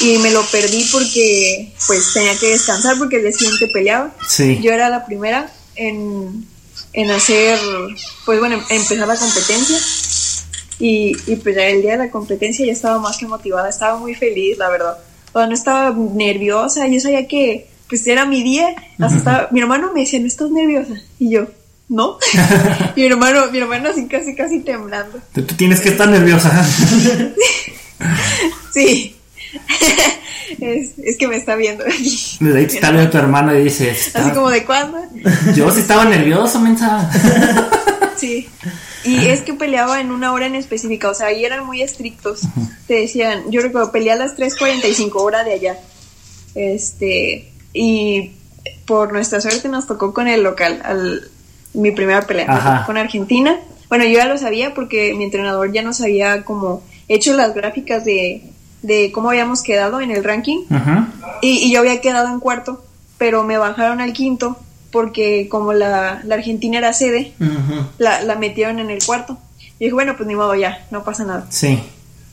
[0.01, 4.13] Y me lo perdí porque pues tenía que descansar porque el día siguiente peleaba.
[4.27, 4.59] Sí.
[4.63, 6.47] Yo era la primera en,
[6.95, 7.59] en hacer,
[8.25, 9.79] pues bueno, em- empezar la competencia.
[10.81, 13.99] Y, y pues ya el día de la competencia ya estaba más que motivada, estaba
[13.99, 14.97] muy feliz, la verdad.
[15.33, 18.75] O sea, no estaba nerviosa, yo sabía que pues era mi día.
[18.99, 20.95] Hasta estaba- mi hermano me decía, ¿no estás nerviosa?
[21.19, 21.47] Y yo,
[21.89, 22.19] no.
[22.97, 25.19] mi hermano, mi hermano así casi, casi temblando.
[25.35, 26.67] Tú, tienes que estar nerviosa.
[28.73, 29.17] Sí.
[30.61, 32.37] es, es que me está viendo aquí.
[32.41, 34.99] Desde ahí te está viendo tu hermano y dice, Así "Está- como de cuándo.
[35.55, 37.11] yo sí estaba nervioso, mensa.
[38.21, 38.49] Sí.
[39.05, 42.43] Y es que peleaba en una hora en específica, o sea, ahí eran muy estrictos.
[42.87, 45.79] Te decían, yo recuerdo, peleé a las 3.45 hora de allá.
[46.55, 48.33] Este, y
[48.85, 51.31] por nuestra suerte nos tocó con el local, al,
[51.75, 52.75] mi primera pelea, me Ajá.
[52.75, 53.59] tocó con Argentina.
[53.89, 58.05] Bueno, yo ya lo sabía porque mi entrenador ya nos había como hecho las gráficas
[58.05, 58.43] de,
[58.83, 60.65] de cómo habíamos quedado en el ranking.
[61.41, 62.85] Y, y yo había quedado en cuarto,
[63.19, 64.57] pero me bajaron al quinto
[64.91, 67.33] porque como la, la Argentina era sede,
[67.99, 69.39] la metieron en el cuarto.
[69.79, 71.47] Y dije, bueno, pues ni modo, ya, no pasa nada.
[71.51, 71.79] Sí.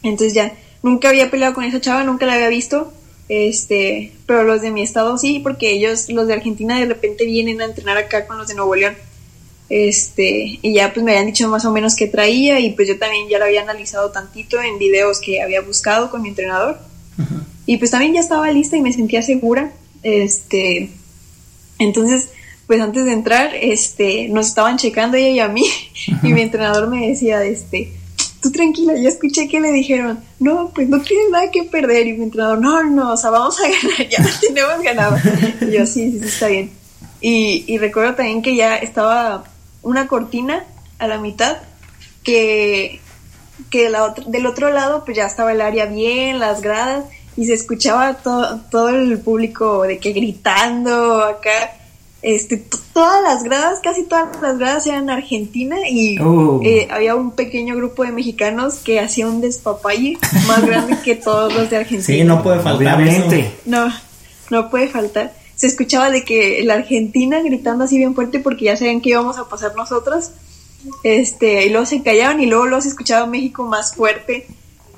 [0.03, 2.91] Entonces ya, nunca había peleado con esa chava, nunca la había visto.
[3.29, 7.61] Este, pero los de mi estado sí, porque ellos, los de Argentina, de repente vienen
[7.61, 8.95] a entrenar acá con los de Nuevo León.
[9.69, 12.97] Este, y ya pues me habían dicho más o menos qué traía, y pues yo
[12.97, 16.79] también ya lo había analizado tantito en videos que había buscado con mi entrenador.
[17.65, 19.71] Y pues también ya estaba lista y me sentía segura.
[20.03, 20.89] Este,
[21.79, 22.29] entonces,
[22.67, 25.65] pues antes de entrar, este, nos estaban checando ella y a mí,
[26.23, 27.93] y mi entrenador me decía, este,
[28.41, 32.13] tú tranquila, yo escuché que le dijeron, no, pues no tienes nada que perder, y
[32.13, 35.17] mi entrenador, no, no, o sea, vamos a ganar, ya tenemos ganado.
[35.61, 36.71] Y yo, sí, sí, sí, está bien.
[37.21, 39.45] Y, y recuerdo también que ya estaba
[39.81, 40.65] una cortina
[40.99, 41.57] a la mitad,
[42.23, 42.99] que,
[43.69, 47.05] que de la otra- del otro lado, pues ya estaba el área bien, las gradas,
[47.37, 51.71] y se escuchaba todo, todo el público de que gritando acá.
[52.29, 52.57] Este,
[52.93, 56.59] todas las gradas, casi todas las gradas eran Argentina y Oh.
[56.61, 61.53] eh, había un pequeño grupo de mexicanos que hacía un despapalle más grande que todos
[61.53, 62.03] los de Argentina.
[62.17, 63.39] Sí, no puede faltar Obviamente.
[63.39, 63.49] eso.
[63.65, 63.93] No,
[64.49, 65.33] no puede faltar.
[65.55, 69.37] Se escuchaba de que la Argentina gritando así bien fuerte porque ya sabían que íbamos
[69.37, 70.31] a pasar nosotros.
[71.03, 74.47] Este, y luego se callaban y luego, luego se escuchaba México más fuerte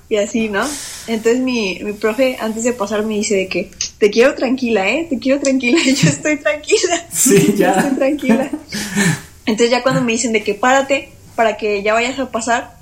[0.09, 0.65] y así, ¿no?
[1.07, 5.07] Entonces mi, mi profe antes de pasar me dice de que te quiero tranquila, ¿eh?
[5.09, 5.77] Te quiero tranquila.
[5.85, 7.05] Yo estoy tranquila.
[7.13, 7.71] Sí, Yo ya.
[7.73, 8.49] estoy tranquila.
[9.45, 12.77] Entonces ya cuando me dicen de que párate para que ya vayas a pasar,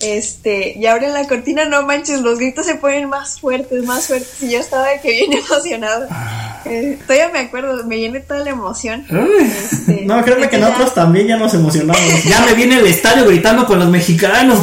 [0.00, 4.42] este, y abren la cortina, no manches, los gritos se ponen más fuertes, más fuertes,
[4.42, 6.60] y yo estaba de que bien emocionada.
[6.64, 9.06] Eh, todavía me acuerdo, me viene toda la emoción.
[9.40, 12.24] Este, No, créeme que ya- nosotros también ya nos emocionamos.
[12.24, 14.58] ya me viene el estadio gritando con los mexicanos.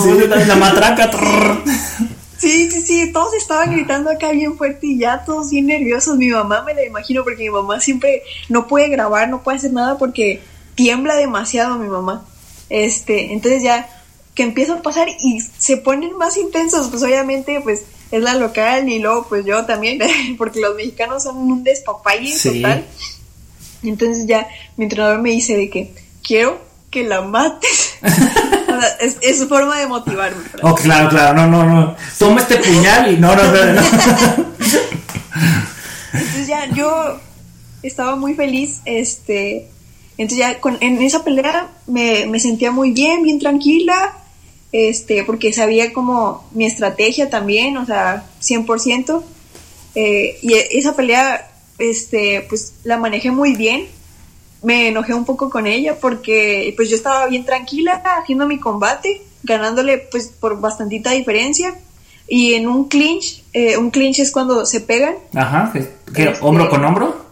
[0.47, 1.09] La matraca.
[1.09, 1.63] trrr.
[2.39, 6.17] Sí, sí, sí, todos estaban gritando acá bien fuerte y ya todos bien nerviosos.
[6.17, 9.73] Mi mamá me la imagino porque mi mamá siempre no puede grabar, no puede hacer
[9.73, 10.41] nada porque
[10.75, 12.25] tiembla demasiado mi mamá.
[12.69, 13.89] Este, entonces ya
[14.35, 18.87] que empieza a pasar y se ponen más intensos, pues obviamente pues es la local
[18.87, 19.99] y luego pues yo también,
[20.37, 22.61] porque los mexicanos son un despapalle Sí.
[22.61, 22.85] total.
[23.83, 24.47] Entonces ya
[24.77, 27.95] mi entrenador me dice de que quiero que la mates.
[28.79, 30.41] Sea, es, es su forma de motivarme.
[30.61, 31.95] Oh, claro, claro, no, no, no.
[32.17, 33.73] Toma este puñal y no, no, no.
[33.73, 33.81] no.
[36.13, 37.19] Entonces ya yo
[37.83, 39.67] estaba muy feliz, este,
[40.17, 44.17] entonces ya con, en esa pelea me, me sentía muy bien, bien tranquila,
[44.71, 49.23] este, porque sabía como mi estrategia también, o sea, 100%,
[49.95, 53.87] eh, y esa pelea, este, pues la manejé muy bien,
[54.63, 59.21] me enojé un poco con ella porque pues yo estaba bien tranquila haciendo mi combate,
[59.43, 61.75] ganándole pues por bastantita diferencia,
[62.27, 65.71] y en un clinch, eh, un clinch es cuando se pegan, Ajá.
[65.73, 65.79] ¿qué?
[66.29, 67.25] Este- ¿Hombro con hombro?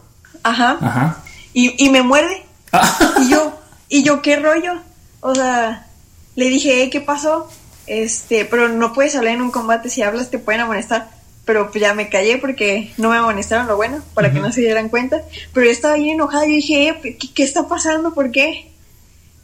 [0.43, 0.77] Ajá.
[0.81, 1.23] Ajá.
[1.53, 2.43] Y, y me muerde.
[2.71, 2.97] Ah.
[3.21, 3.53] Y yo,
[3.89, 4.73] y yo, ¿qué rollo?
[5.21, 5.87] O sea,
[6.35, 7.49] le dije, "Eh, ¿qué pasó?
[7.87, 11.09] Este, pero no puedes hablar en un combate, si hablas te pueden amonestar.
[11.47, 14.62] Pero pues ya me callé porque no me amonestaron lo bueno, para que no se
[14.62, 15.23] dieran cuenta.
[15.53, 18.13] Pero yo estaba bien enojada, yo dije, "Eh, ¿qué, qué está pasando?
[18.13, 18.67] ¿Por qué?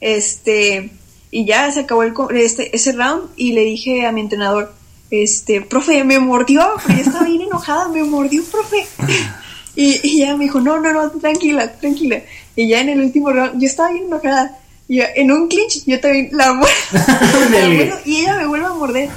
[0.02, 0.92] Este,
[1.32, 4.72] y ya se acabó el, este, ese round y le dije a mi entrenador,
[5.10, 8.86] este, profe, me mordió, porque yo estaba bien enojada, me mordió, profe.
[9.76, 12.22] Y, y ella me dijo, no, no, no, tranquila, tranquila.
[12.56, 14.60] Y ya en el último round, yo estaba bien enojada.
[14.88, 16.48] Y yo, en un clinch, yo también la.
[17.46, 17.94] Ándale.
[18.06, 19.10] y ella me vuelve a morder.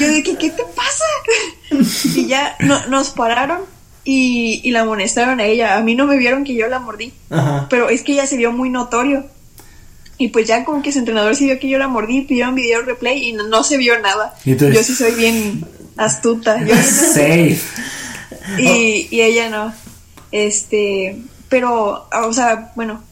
[0.00, 1.04] Yo de que, ¿qué te pasa?
[2.16, 3.60] y ya no- nos pararon
[4.04, 5.76] y, y la amonestaron a ella.
[5.76, 7.12] A mí no me vieron que yo la mordí.
[7.30, 7.66] Ajá.
[7.68, 9.26] Pero es que ella se vio muy notorio.
[10.18, 12.82] Y pues ya como que su entrenador sí vio que yo la mordí, pidieron video
[12.82, 14.34] replay y no, no se vio nada.
[14.46, 16.64] Entonces- Yo sí soy bien astuta.
[16.64, 17.58] Yo Safe.
[18.58, 19.74] y, y ella no.
[20.30, 21.16] Este,
[21.48, 23.02] pero, o sea, bueno,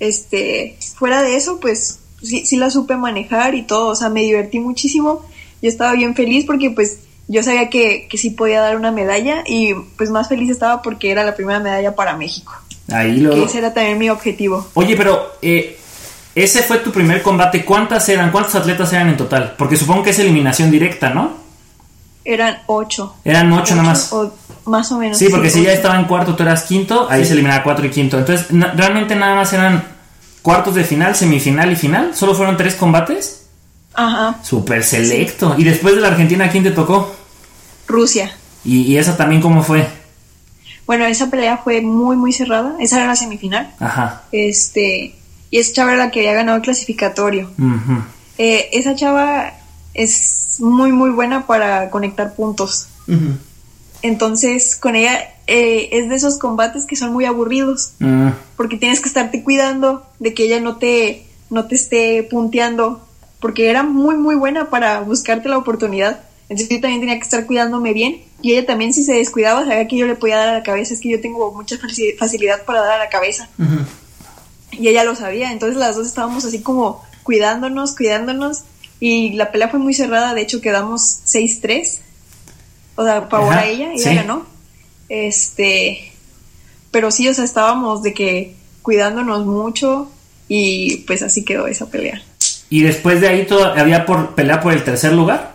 [0.00, 4.22] este, fuera de eso, pues sí, sí la supe manejar y todo, o sea, me
[4.22, 5.24] divertí muchísimo.
[5.62, 9.44] Yo estaba bien feliz porque pues yo sabía que, que sí podía dar una medalla
[9.46, 12.52] y pues más feliz estaba porque era la primera medalla para México.
[12.92, 13.44] Ahí Que lo.
[13.44, 14.68] ese era también mi objetivo.
[14.74, 15.78] Oye, pero eh,
[16.34, 17.64] ese fue tu primer combate.
[17.64, 18.30] ¿Cuántas eran?
[18.30, 19.54] ¿Cuántos atletas eran en total?
[19.56, 21.43] Porque supongo que es eliminación directa, ¿no?
[22.24, 23.16] Eran ocho.
[23.24, 24.12] Eran ocho nada más.
[24.12, 24.32] O
[24.66, 25.18] más o menos.
[25.18, 25.76] Sí, porque si ya ocho.
[25.76, 27.28] estaba en cuarto, tú eras quinto, ahí Sí.
[27.28, 28.18] se eliminaba cuatro y quinto.
[28.18, 29.84] Entonces, realmente nada más eran
[30.42, 32.14] cuartos de final, semifinal y final.
[32.14, 33.42] ¿Solo fueron tres combates?
[33.94, 35.54] Ajá, Súper selecto.
[35.58, 37.14] Y después de la Argentina, ¿quién te tocó?
[37.86, 38.32] Rusia.
[38.64, 39.86] Y, y esa también, ¿cómo fue?
[40.86, 42.74] Bueno, esa pelea fue muy, muy cerrada.
[42.80, 43.72] Esa era la semifinal.
[43.80, 44.22] Ajá.
[44.32, 45.14] Este,
[45.50, 47.50] y esa chava era la que había ganado el clasificatorio.
[47.58, 48.02] Ujú.
[48.38, 49.52] Eh, esa chava
[49.94, 52.88] es muy, muy buena para conectar puntos.
[54.02, 58.30] Entonces, con ella eh, es de esos combates que son muy aburridos, Mm.
[58.56, 63.06] porque tienes que estarte cuidando de que ella no te, no te esté punteando,
[63.40, 66.20] porque era muy, muy buena para buscarte la oportunidad.
[66.48, 69.88] Entonces yo también tenía que estar cuidándome bien, y ella también si se descuidaba sabía
[69.88, 72.62] que yo le podía dar a la cabeza, es que yo tengo mucha faci- facilidad
[72.64, 73.48] para dar a la cabeza.
[74.72, 78.64] Y ella lo sabía, entonces las dos estábamos así como cuidándonos, cuidándonos.
[79.06, 81.98] Y la pelea fue muy cerrada, de hecho quedamos 6-3.
[82.96, 84.14] O sea, favor a ella, ella sí.
[84.14, 84.46] ganó.
[85.10, 86.10] Este.
[86.90, 90.10] Pero sí, o sea, estábamos de que cuidándonos mucho
[90.48, 92.22] y pues así quedó esa pelea.
[92.70, 95.54] Y después de ahí todo, había por pelea por el tercer lugar.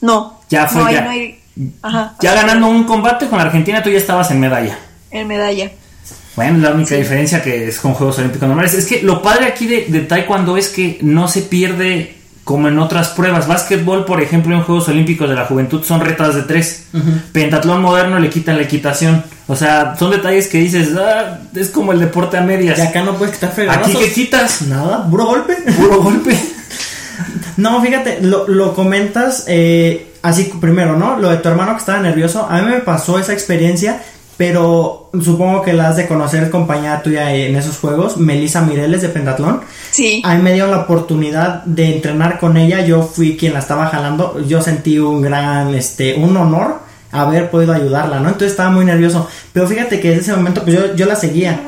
[0.00, 0.38] No.
[0.48, 1.00] Ya fue, no, ya.
[1.00, 1.40] no hay-
[1.82, 2.14] Ajá.
[2.22, 4.78] Ya ganando un combate con Argentina, tú ya estabas en medalla.
[5.10, 5.72] En medalla.
[6.36, 8.74] Bueno, la única diferencia que es con Juegos Olímpicos normales.
[8.74, 12.15] Es que lo padre aquí de, de Taekwondo es que no se pierde
[12.46, 13.48] como en otras pruebas.
[13.48, 16.84] Básquetbol, por ejemplo, en Juegos Olímpicos de la Juventud son retas de tres.
[17.32, 19.24] Pentatlón moderno le quitan la equitación.
[19.48, 22.78] O sea, son detalles que dices, ah, es como el deporte a medias.
[22.78, 23.96] Y acá no puedes quitar fregadazos.
[23.96, 25.56] Aquí que quitas, Nada, puro golpe.
[25.76, 26.38] puro golpe.
[27.56, 31.18] No, fíjate, lo, lo comentas eh, así primero, ¿no?
[31.18, 32.46] Lo de tu hermano que estaba nervioso.
[32.48, 34.02] A mí me pasó esa experiencia,
[34.36, 39.08] pero supongo que la has de conocer compañera tuya en esos juegos, Melissa Mireles de
[39.08, 39.60] Pentatlón.
[39.90, 40.20] Sí.
[40.24, 43.86] A mí me dio la oportunidad de entrenar con ella, yo fui quien la estaba
[43.86, 46.80] jalando, yo sentí un gran, este, un honor
[47.12, 48.26] haber podido ayudarla, ¿no?
[48.28, 51.60] Entonces estaba muy nervioso, pero fíjate que desde ese momento, pues yo, yo la seguía.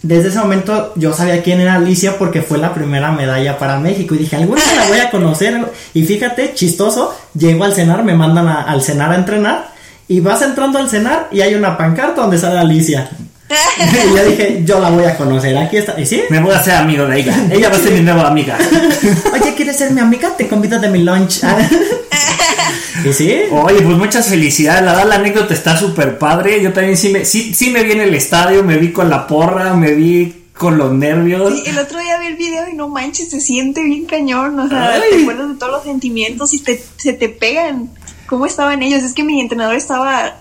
[0.00, 4.14] Desde ese momento yo sabía quién era Alicia porque fue la primera medalla para México
[4.14, 5.60] y dije, algún día la voy a conocer.
[5.92, 9.68] Y fíjate, chistoso, llego al cenar, me mandan a- al cenar a entrenar
[10.08, 13.08] y vas entrando al cenar y hay una pancarta donde sale Alicia.
[13.48, 15.98] y yo dije, yo la voy a conocer, aquí está.
[16.00, 16.22] ¿Y sí?
[16.30, 17.46] Me voy a hacer amigo de ella.
[17.50, 18.58] Ella va a ser mi nueva amiga.
[19.32, 20.36] Oye, ¿quieres ser mi amiga?
[20.36, 21.42] Te convido de mi lunch.
[23.04, 23.42] ¿Y sí?
[23.50, 24.82] Oye, pues muchas felicidades.
[24.82, 26.62] La verdad, la anécdota está súper padre.
[26.62, 29.26] Yo también sí me, sí, sí me vi en el estadio, me vi con la
[29.26, 31.54] porra, me vi con los nervios.
[31.54, 34.68] Sí, el otro día vi el video y no manches, se siente bien cañón, o
[34.68, 35.02] sea, Ay.
[35.10, 37.90] te acuerdas de todos los sentimientos y te, se te pegan.
[38.28, 39.02] ¿Cómo estaban ellos?
[39.02, 40.34] Es que mi entrenador estaba,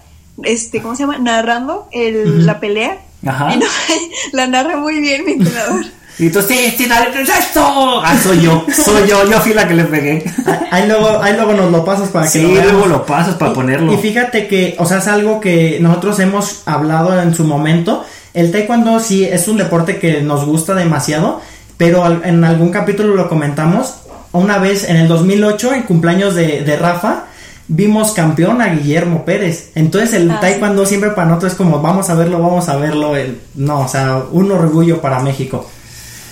[0.44, 1.18] este, ¿cómo se llama?
[1.18, 2.98] Narrando el, la pelea.
[3.26, 3.54] Ajá.
[3.54, 3.66] Y no,
[4.34, 5.86] la narra muy bien mi entrenador.
[6.20, 7.62] Y tú, sí, sí, dale, ¿qué es esto?
[8.04, 10.26] Ah, soy yo, soy yo, yo fui la que le pegué.
[10.72, 12.72] Ahí luego, ahí luego nos lo pasas para que Sí, lo veamos.
[12.72, 13.94] luego lo pasas para Y- ponerlo.
[13.94, 18.04] Y fíjate que, o sea, es algo que nosotros hemos hablado en su momento.
[18.34, 21.40] El taekwondo sí es un deporte que nos gusta demasiado,
[21.78, 23.98] pero al- en algún capítulo lo comentamos.
[24.32, 27.26] Una vez en el 2008, en cumpleaños de, de Rafa,
[27.70, 29.72] vimos campeón a Guillermo Pérez.
[29.76, 33.16] Entonces el Ah, taekwondo siempre para nosotros es como, vamos a verlo, vamos a verlo.
[33.16, 35.70] el- no, o sea, un orgullo para México.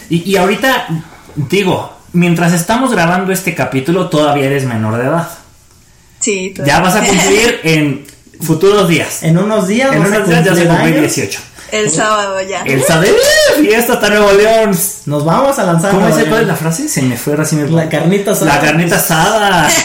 [0.09, 0.87] Y, y ahorita,
[1.35, 5.27] digo, mientras estamos grabando este capítulo, todavía eres menor de edad.
[6.19, 6.65] Sí, todo.
[6.65, 8.05] Ya vas a cumplir en
[8.41, 9.23] futuros días.
[9.23, 11.15] En unos días, En unos días ya se cumplir cumple años.
[11.15, 11.39] 18.
[11.71, 12.61] El sábado ya.
[12.61, 13.13] El saber
[13.59, 14.71] fiesta hasta Nuevo León.
[15.07, 15.89] Nos vamos a lanzar.
[15.91, 16.87] ¿Cómo Nuevo dice cuál es la frase?
[16.87, 18.53] Se me fue ahora sí me La carnita asada.
[18.55, 19.69] La carnita asada.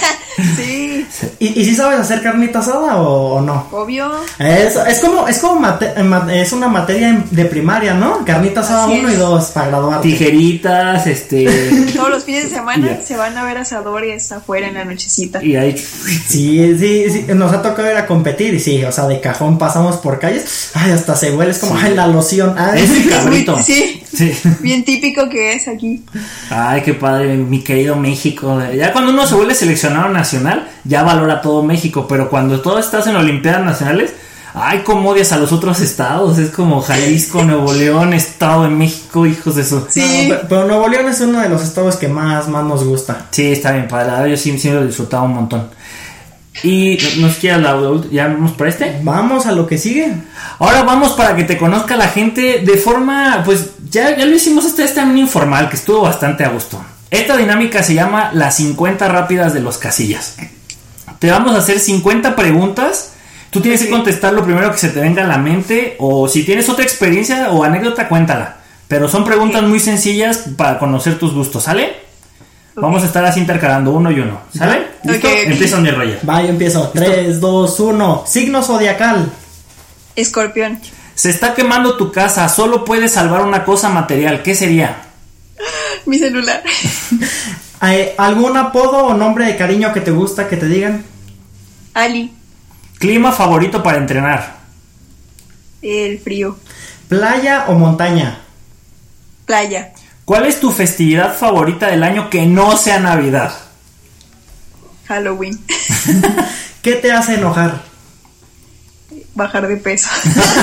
[0.56, 1.06] Sí.
[1.10, 3.66] Sí, ¿Y, y si sabes hacer carnita asada o, o no?
[3.72, 4.10] obvio.
[4.38, 5.92] Es, es como, es como mate-
[6.40, 8.24] es una materia de primaria, ¿no?
[8.24, 9.14] Carnita asada Así 1 es.
[9.14, 10.08] y 2 para graduarte.
[10.08, 11.46] Tijeritas, este.
[11.96, 15.42] Todos los fines de semana se van a ver asadores afuera en la nochecita.
[15.42, 15.76] y ahí.
[15.76, 19.58] Sí, sí, sí, nos ha tocado ir a competir y sí, o sea, de cajón
[19.58, 22.82] pasamos por calles, ay, hasta se huele, es como, ay, la loción, ay.
[22.82, 23.60] Es el cabrito.
[23.62, 24.32] sí, Sí.
[24.60, 26.04] bien típico que es aquí.
[26.50, 28.60] Ay, qué padre, mi querido México.
[28.76, 33.06] Ya cuando uno se vuelve seleccionado nacional, ya valora todo México, pero cuando todo estás
[33.06, 34.12] en Olimpiadas Nacionales,
[34.52, 36.38] ay, cómo odias a los otros estados.
[36.38, 39.86] Es como Jalisco, Nuevo León, Estado de México, hijos de eso.
[39.88, 40.26] Sí.
[40.28, 43.26] No, pe- pero Nuevo León es uno de los estados que más, más nos gusta.
[43.30, 44.06] Sí, está bien padre.
[44.08, 45.68] la verdad, Yo sí, sí lo he disfrutado un montón.
[46.62, 48.98] Y nos queda la, la ult- ya vamos para este.
[49.02, 50.12] Vamos a lo que sigue.
[50.58, 54.64] Ahora vamos para que te conozca la gente de forma, pues ya, ya lo hicimos
[54.64, 56.84] este, este informal, que estuvo bastante a gusto.
[57.10, 60.36] Esta dinámica se llama las 50 rápidas de los casillas.
[61.18, 63.12] Te vamos a hacer 50 preguntas.
[63.50, 66.44] Tú tienes que contestar lo primero que se te venga a la mente o si
[66.44, 68.56] tienes otra experiencia o anécdota, cuéntala.
[68.86, 71.94] Pero son preguntas muy sencillas para conocer tus gustos, ¿sale?
[72.76, 74.86] Vamos a estar así intercalando uno y uno, ¿sale?
[75.02, 75.28] ¿Listo?
[75.28, 75.40] Ok, ok.
[75.46, 76.20] Empieza mi Roger.
[76.28, 76.90] Va, yo empiezo.
[76.94, 78.24] 3, 2, 1.
[78.26, 79.30] Signo zodiacal.
[80.16, 80.80] Escorpión.
[81.14, 84.42] Se está quemando tu casa, solo puedes salvar una cosa material.
[84.42, 85.02] ¿Qué sería?
[86.06, 86.62] Mi celular.
[87.82, 91.02] Eh, ¿Algún apodo o nombre de cariño que te gusta que te digan?
[91.94, 92.30] Ali.
[92.98, 94.58] Clima favorito para entrenar.
[95.80, 96.58] El frío.
[97.08, 98.38] ¿Playa o montaña?
[99.46, 99.94] Playa.
[100.30, 103.52] ¿Cuál es tu festividad favorita del año que no sea Navidad?
[105.08, 105.58] Halloween.
[106.82, 107.82] ¿Qué te hace enojar?
[109.34, 110.08] Bajar de peso.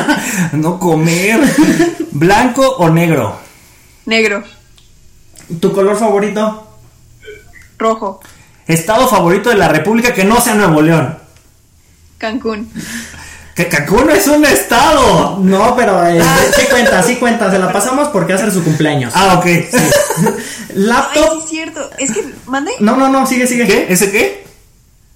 [0.53, 1.41] no comer.
[2.11, 3.37] ¿Blanco o negro?
[4.05, 4.45] Negro.
[5.59, 6.77] ¿Tu color favorito?
[7.77, 8.21] Rojo.
[8.67, 11.17] Estado favorito de la República que no sea Nuevo León.
[12.17, 12.71] Cancún.
[13.57, 15.39] Que Cancún no es un estado.
[15.41, 16.21] No, pero eh,
[16.55, 17.49] sí cuenta, sí cuenta.
[17.49, 19.11] Se la pasamos porque hace su cumpleaños.
[19.15, 19.45] Ah, ok.
[19.45, 19.67] Ay,
[20.75, 21.31] ¿Laptop?
[21.33, 21.89] sí es cierto.
[21.97, 22.71] Es que, mande.
[22.79, 23.65] No, no, no, sigue, sigue.
[23.65, 23.87] ¿Qué?
[23.89, 24.45] ¿Ese qué?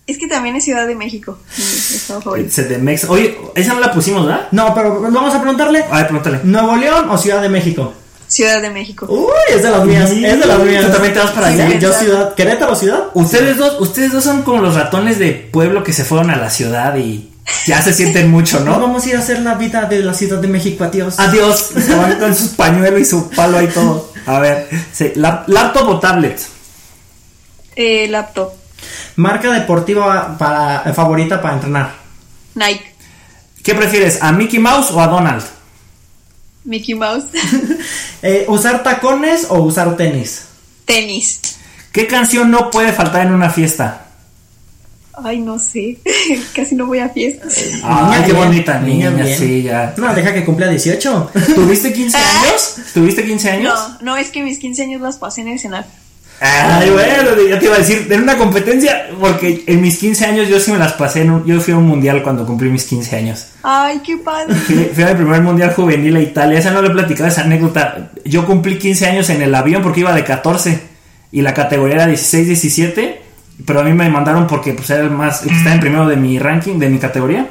[0.08, 1.38] Es que también es Ciudad de México.
[1.56, 2.50] Mi estado favorito.
[2.52, 3.04] CDMX.
[3.10, 4.48] Oye, esa no la pusimos, ¿verdad?
[4.52, 5.86] No, pero vamos a preguntarle.
[5.92, 6.40] A ver, pregúntale.
[6.44, 7.94] ¿Nuevo León o Ciudad de México?
[8.28, 9.06] Ciudad de México.
[9.08, 10.26] Uy, es de las mías, Sí.
[10.26, 10.86] es de las mías.
[10.88, 11.78] ¿Tú también te vas para Sí, allá?
[11.78, 13.04] Yo ciudad, Querétaro ciudad.
[13.14, 16.50] Ustedes dos, ustedes dos son como los ratones de pueblo que se fueron a la
[16.50, 17.31] ciudad y
[17.68, 18.80] ya se sienten mucho, Nos ¿no?
[18.82, 21.20] vamos a ir a hacer la vida de la Ciudad de México, adiós.
[21.20, 21.72] Adiós.
[21.86, 24.12] Se van con sus pañuelos y su palo ahí todo.
[24.26, 26.40] A ver, sí, laptop o tablet.
[27.76, 28.54] Eh, laptop.
[29.16, 31.96] Marca deportiva para, eh, favorita para entrenar.
[32.56, 32.94] Nike.
[33.64, 35.44] ¿Qué prefieres, a Mickey Mouse o a Donald?
[36.64, 37.26] Mickey Mouse.
[38.24, 40.44] Eh, ¿Usar tacones o usar tenis?
[40.86, 41.42] Tenis.
[41.92, 44.11] ¿Qué canción no puede faltar en una fiesta?
[45.24, 45.98] Ay, no sé.
[46.56, 47.58] Casi no voy a fiestas.
[47.84, 49.38] Ay, qué bien, bonita niña, bien.
[49.38, 49.94] sí, ya.
[49.98, 51.32] No, deja que cumpla 18.
[51.56, 52.76] ¿Tuviste 15 años?
[52.94, 53.74] ¿Tuviste 15 años?
[54.02, 55.86] No, no, es que mis 15 años las pasé en el Senado.
[56.44, 60.50] Ay, bueno, ya te iba a decir, en una competencia, porque en mis 15 años
[60.50, 62.86] yo sí me las pasé, en un- yo fui a un mundial cuando cumplí mis
[62.86, 63.46] 15 años.
[63.62, 64.56] Ay, qué padre.
[64.56, 68.10] Fui, fui al primer mundial juvenil a Italia, esa no le he platicado esa anécdota.
[68.26, 70.80] Yo cumplí 15 años en el avión porque iba de 14
[71.32, 73.21] y la categoría era 16-17,
[73.66, 76.08] pero a mí me mandaron porque pues era el más, el que estaba en primero
[76.08, 77.48] de mi ranking, de mi categoría.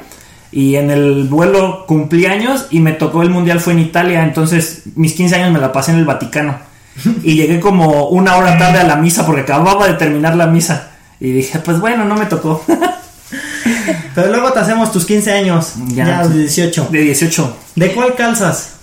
[0.51, 4.83] Y en el vuelo cumplí años y me tocó el mundial fue en Italia, entonces
[4.95, 6.57] mis 15 años me la pasé en el Vaticano.
[7.23, 10.91] Y llegué como una hora tarde a la misa porque acababa de terminar la misa.
[11.19, 12.63] Y dije, pues bueno, no me tocó.
[14.15, 15.73] Pero luego te hacemos tus 15 años.
[15.87, 16.05] Ya.
[16.05, 16.87] Ya, de 18.
[16.91, 17.57] De 18.
[17.75, 18.73] ¿De cuál calzas?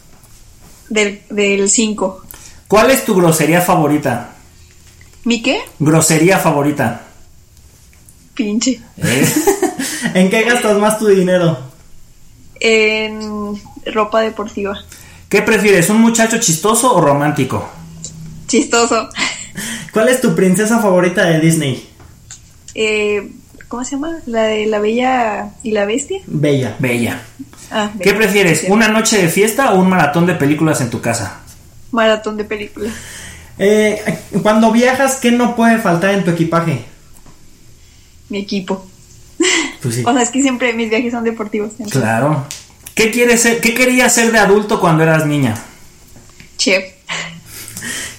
[0.88, 2.22] Del, del 5.
[2.66, 4.30] ¿Cuál es tu grosería favorita?
[5.24, 5.60] ¿Mi qué?
[5.78, 7.02] Grosería favorita.
[8.38, 8.80] Pinche.
[8.98, 9.28] ¿Eh?
[10.14, 11.58] ¿En qué gastas más tu dinero?
[12.60, 13.20] En
[13.92, 14.78] ropa deportiva.
[15.28, 17.68] ¿Qué prefieres, un muchacho chistoso o romántico?
[18.46, 19.08] Chistoso.
[19.92, 21.84] ¿Cuál es tu princesa favorita de Disney?
[22.76, 23.32] Eh,
[23.66, 24.18] ¿Cómo se llama?
[24.26, 26.20] La de la Bella y la Bestia.
[26.28, 26.76] Bella.
[26.78, 27.20] Bella.
[27.72, 28.18] Ah, ¿Qué Bella.
[28.18, 28.66] prefieres, Sí.
[28.70, 31.40] una noche de fiesta o un maratón de películas en tu casa?
[31.90, 32.92] Maratón de películas.
[33.58, 34.00] Eh,
[34.44, 36.84] cuando viajas, ¿qué no puede faltar en tu equipaje?
[38.28, 38.86] Mi equipo.
[39.82, 40.04] Pues sí.
[40.06, 41.70] O sea, es que siempre mis viajes son deportivos.
[41.72, 42.44] entonces, Claro.
[42.94, 45.54] ¿Qué quieres ser, qué querías ser de adulto cuando eras niña?
[46.56, 46.84] Chef.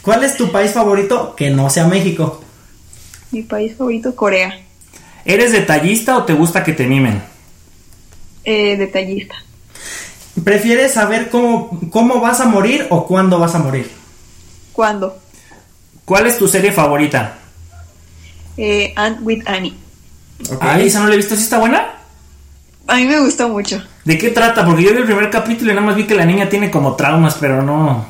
[0.02, 2.42] ¿Cuál es tu país favorito que no sea México?
[3.32, 4.58] Mi país favorito, Corea.
[5.26, 7.22] ¿Eres detallista o te gusta que te mimen?
[8.46, 9.36] Eh, detallista.
[10.44, 13.92] ¿Prefieres saber cómo, cómo vas a morir o cuándo vas a morir?
[14.72, 15.20] ¿Cuándo?
[16.06, 17.38] ¿Cuál es tu serie favorita?
[18.56, 19.76] Eh, Ant with Annie.
[20.52, 20.58] Ok.
[20.62, 21.94] Ah, esa no la he visto, ¿sí está buena?
[22.88, 23.84] A mí me gustó mucho.
[24.04, 24.66] ¿De qué trata?
[24.66, 26.96] Porque yo vi el primer capítulo y nada más vi que la niña tiene como
[26.96, 28.06] traumas, pero no.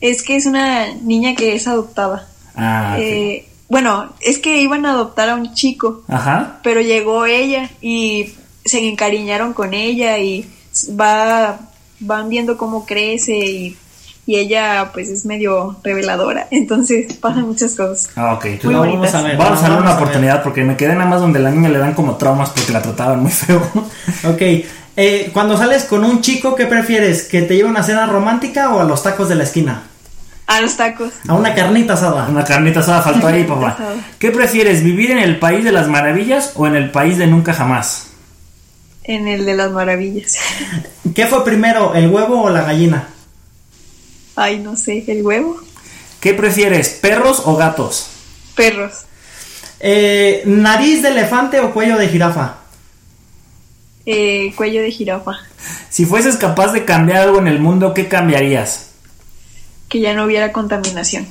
[0.00, 2.26] Es que es una niña que es adoptada.
[2.56, 3.02] Ah, ok.
[3.02, 6.60] Eh, bueno, es que iban a adoptar a un chico, Ajá.
[6.62, 8.32] pero llegó ella y
[8.64, 10.46] se encariñaron con ella y
[10.98, 11.58] va
[12.00, 13.76] van viendo cómo crece y,
[14.26, 18.08] y ella pues es medio reveladora, entonces pasan muchas cosas.
[18.16, 18.44] Ah, ok.
[18.46, 19.14] Entonces Muy vamos, bonitas.
[19.14, 19.36] a ver.
[19.36, 20.02] vamos a darle una a ver.
[20.02, 22.82] oportunidad porque me quedé nada más donde la niña le dan como traumas porque la
[22.82, 23.60] trataban muy feo.
[24.24, 24.42] Ok.
[24.96, 27.24] Eh, cuando sales con un chico, ¿qué prefieres?
[27.24, 29.82] ¿Que te lleve a una cena romántica o a los tacos de la esquina?
[30.46, 31.12] A los tacos.
[31.26, 32.28] A una carnita asada.
[32.28, 33.70] Una carnita asada faltó ahí, papá.
[33.70, 33.94] asada.
[34.20, 37.52] ¿Qué prefieres, vivir en el país de las maravillas o en el país de nunca
[37.52, 38.08] jamás?
[39.02, 40.36] En el de las maravillas.
[41.14, 43.08] ¿Qué fue primero, el huevo o la gallina?
[44.36, 45.60] Ay, no sé, el huevo.
[46.20, 48.08] ¿Qué prefieres, perros o gatos?
[48.54, 49.04] Perros.
[49.80, 52.56] Eh, ¿Nariz de elefante o cuello de jirafa?
[54.06, 55.32] Eh, cuello de jirafa.
[55.90, 58.90] Si fueses capaz de cambiar algo en el mundo, ¿qué cambiarías?
[59.88, 61.26] Que ya no hubiera contaminación.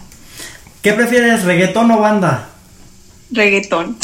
[0.82, 2.49] ¿Qué prefieres, reggaetón o banda?
[3.32, 3.97] Reggaetón.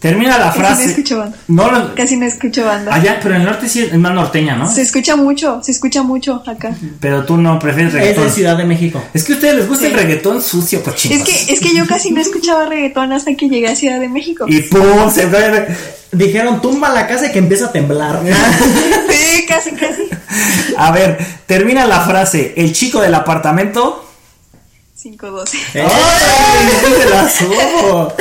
[0.00, 0.84] Termina la Casi frase.
[0.84, 1.36] no escucho banda.
[1.48, 2.94] No lo- Casi no escucho banda.
[2.94, 4.68] Allá, pero en el norte sí es más norteña, ¿no?
[4.72, 6.74] Se escucha mucho, se escucha mucho acá.
[7.00, 8.24] Pero tú no prefieres Es reggaetón.
[8.24, 9.02] de Ciudad de México.
[9.12, 11.18] Es que a ustedes les gusta el reggaetón sucio, cochinos.
[11.18, 14.08] Es que, es que yo casi no escuchaba reggaetón hasta que llegué a Ciudad de
[14.08, 14.46] México.
[14.48, 15.66] Y pum, se ve.
[16.12, 18.20] Dijeron, tumba la casa y que empieza a temblar.
[19.10, 20.08] Sí, casi, casi.
[20.76, 22.54] A ver, termina la frase.
[22.56, 24.09] El chico del apartamento.
[25.00, 25.56] 512.
[25.74, 25.82] Eh.
[25.82, 26.68] ¡Ay!
[27.10, 28.12] la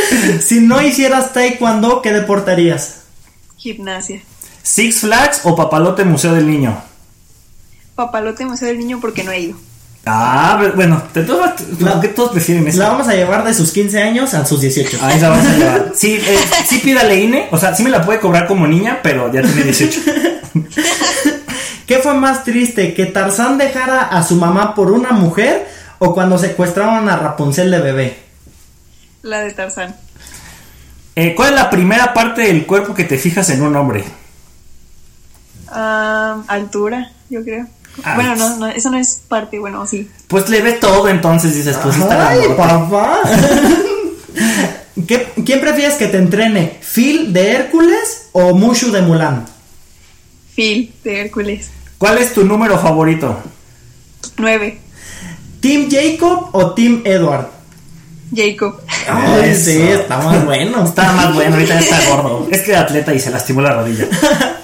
[0.41, 3.01] si no hicieras taekwondo, ¿qué deporte harías?
[3.57, 4.21] Gimnasia.
[4.63, 6.81] Six Flags o Papalote Museo del Niño.
[7.95, 9.57] Papalote Museo del Niño porque no he ido.
[10.05, 12.79] Ah, pero bueno, de todos, ¿por qué todos prefieren eso?
[12.79, 14.99] La vamos a llevar de sus 15 años a sus 18.
[15.01, 15.91] Ahí la vamos a llevar.
[15.95, 19.31] Sí, eh, sí pídale INE, o sea, sí me la puede cobrar como niña, pero
[19.33, 20.01] ya tiene 18.
[21.85, 22.93] ¿Qué fue más triste?
[22.93, 27.79] ¿Que Tarzán dejara a su mamá por una mujer o cuando secuestraron a Rapunzel de
[27.79, 28.17] bebé?
[29.21, 29.95] La de Tarzán.
[31.15, 34.05] Eh, ¿Cuál es la primera parte del cuerpo que te fijas en un hombre?
[35.67, 37.67] Ah, altura, yo creo.
[38.03, 38.39] Ah, bueno, pues.
[38.39, 40.09] no, no, eso no es parte, bueno, sí.
[40.27, 43.19] Pues le ves todo, entonces dices, pues está ¡Ay, papá!
[45.07, 46.77] ¿Qué- ¿Quién prefieres que te entrene?
[46.81, 49.45] ¿Phil de Hércules o Mushu de Mulan?
[50.55, 51.69] Phil de Hércules.
[51.97, 53.37] ¿Cuál es tu número favorito?
[54.37, 54.79] 9.
[55.59, 57.47] ¿Team Jacob o Team Edward?
[58.33, 58.79] Jacob.
[59.07, 59.71] Ay, Eso.
[59.71, 60.85] sí, está más bueno.
[60.85, 62.47] Está más bueno, ahorita está gordo.
[62.51, 64.05] Es que atleta y se lastimó la rodilla.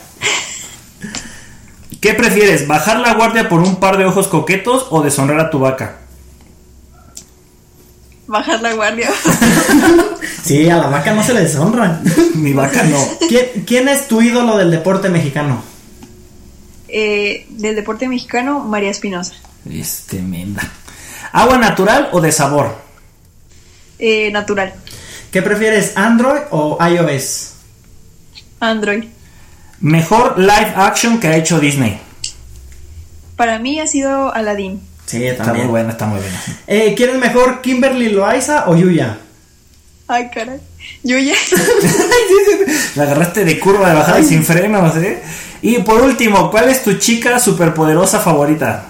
[2.02, 2.68] ¿Qué prefieres?
[2.68, 5.98] ¿Bajar la guardia por un par de ojos coquetos o deshonrar a tu vaca?
[8.28, 9.10] Bajar la guardia.
[10.44, 12.02] Sí, a la vaca no se le deshonra.
[12.36, 13.00] Mi vaca no.
[13.28, 15.64] ¿Quién, quién es tu ídolo del deporte mexicano?
[16.88, 19.34] Eh, del deporte mexicano, María Espinosa.
[19.68, 20.62] Es tremenda.
[21.36, 22.78] ¿Agua natural o de sabor?
[24.00, 24.74] Eh, natural.
[25.32, 27.56] ¿Qué prefieres, Android o iOS?
[28.62, 29.04] Android.
[29.82, 32.00] Mejor live action que ha hecho Disney.
[33.36, 34.82] Para mí ha sido Aladdin.
[35.08, 36.42] Sí, Está muy buena, está muy buena.
[36.68, 39.18] Eh, ¿Quién es mejor, Kimberly Loaiza o Yuya?
[40.08, 40.62] Ay, caray.
[41.04, 41.36] Yo ya.
[42.96, 45.22] La agarraste de curva de bajada y sin frenos, ¿eh?
[45.62, 48.86] Y por último, ¿cuál es tu chica superpoderosa favorita?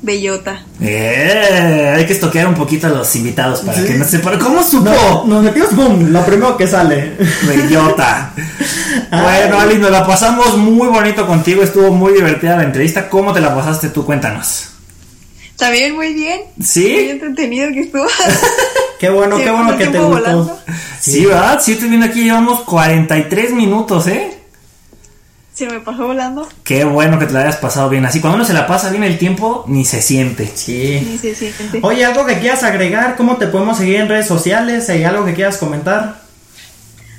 [0.00, 0.62] Bellota.
[0.80, 4.38] Eh, hay que estoquear un poquito a los invitados para que no sepan.
[4.38, 4.88] ¿Cómo supo?
[4.90, 7.14] No, nos metimos, boom, lo primero que sale.
[7.42, 8.32] Bellota.
[9.10, 11.62] bueno, Ali, nos la pasamos muy bonito contigo.
[11.62, 13.08] Estuvo muy divertida la entrevista.
[13.08, 14.04] ¿Cómo te la pasaste tú?
[14.06, 14.68] Cuéntanos.
[15.56, 16.42] También muy bien.
[16.56, 17.10] Muy ¿Sí?
[17.10, 18.06] entretenido que estuvo.
[19.00, 20.20] Qué bueno, Sí, qué bueno que te tiempo gustó.
[20.22, 20.60] volando.
[21.00, 21.60] Sí, ¿verdad?
[21.62, 24.37] Sí, estoy viendo aquí, llevamos 43 minutos, ¿eh?
[25.58, 26.48] Se me pasó volando.
[26.62, 28.06] Qué bueno que te la hayas pasado bien.
[28.06, 30.48] Así, cuando uno se la pasa bien el tiempo, ni se siente.
[30.54, 31.04] Sí.
[31.04, 31.80] Ni se siente.
[31.82, 34.88] Oye, algo que quieras agregar, ¿cómo te podemos seguir en redes sociales?
[34.88, 36.20] ¿Hay algo que quieras comentar?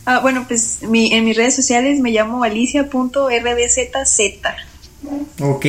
[0.06, 3.10] Ah, bueno, pues mi, en mis redes sociales me llamo alicia.rdzzz.
[5.42, 5.66] Ok.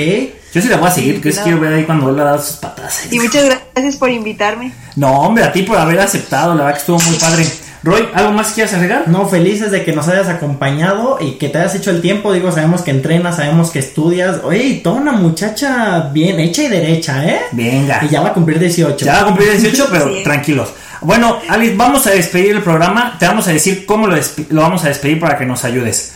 [0.54, 2.22] Yo sí la voy a seguir, Sí, porque es que quiero ver ahí cuando vuelva
[2.22, 3.08] a dar sus patas.
[3.10, 4.72] Y muchas gracias por invitarme.
[4.94, 7.46] No, hombre, a ti por haber aceptado, la verdad que estuvo muy padre.
[7.82, 9.08] Roy, ¿algo más que quieras agregar?
[9.08, 12.32] No, felices de que nos hayas acompañado y que te hayas hecho el tiempo.
[12.32, 14.40] Digo, sabemos que entrenas, sabemos que estudias.
[14.44, 17.40] Oye, y toda una muchacha bien hecha y derecha, ¿eh?
[17.52, 18.00] Venga.
[18.04, 19.06] Y ya va a cumplir 18.
[19.06, 20.22] Ya va a cumplir 18, pero Sí.
[20.22, 20.68] tranquilos.
[21.00, 23.16] Bueno, Alice, vamos a despedir el programa.
[23.18, 24.16] Te vamos a decir cómo lo,
[24.50, 26.12] vamos a despedir para que nos ayudes.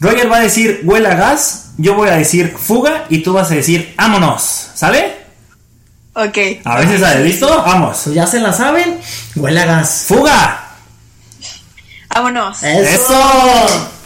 [0.00, 3.50] Roger va a decir huela a gas, yo voy a decir fuga y tú vas
[3.50, 4.68] a decir vámonos.
[4.74, 5.16] ¿Sale?
[6.14, 6.38] Ok.
[6.64, 7.48] A veces sale, ¿listo?
[7.48, 8.02] Vamos.
[8.04, 8.98] Pues ya se la saben.
[9.34, 10.04] Huele a gas.
[10.06, 10.67] ¡Fuga!
[12.18, 12.60] Vámonos.
[12.64, 13.14] Eso.
[13.14, 13.97] ¡Eso!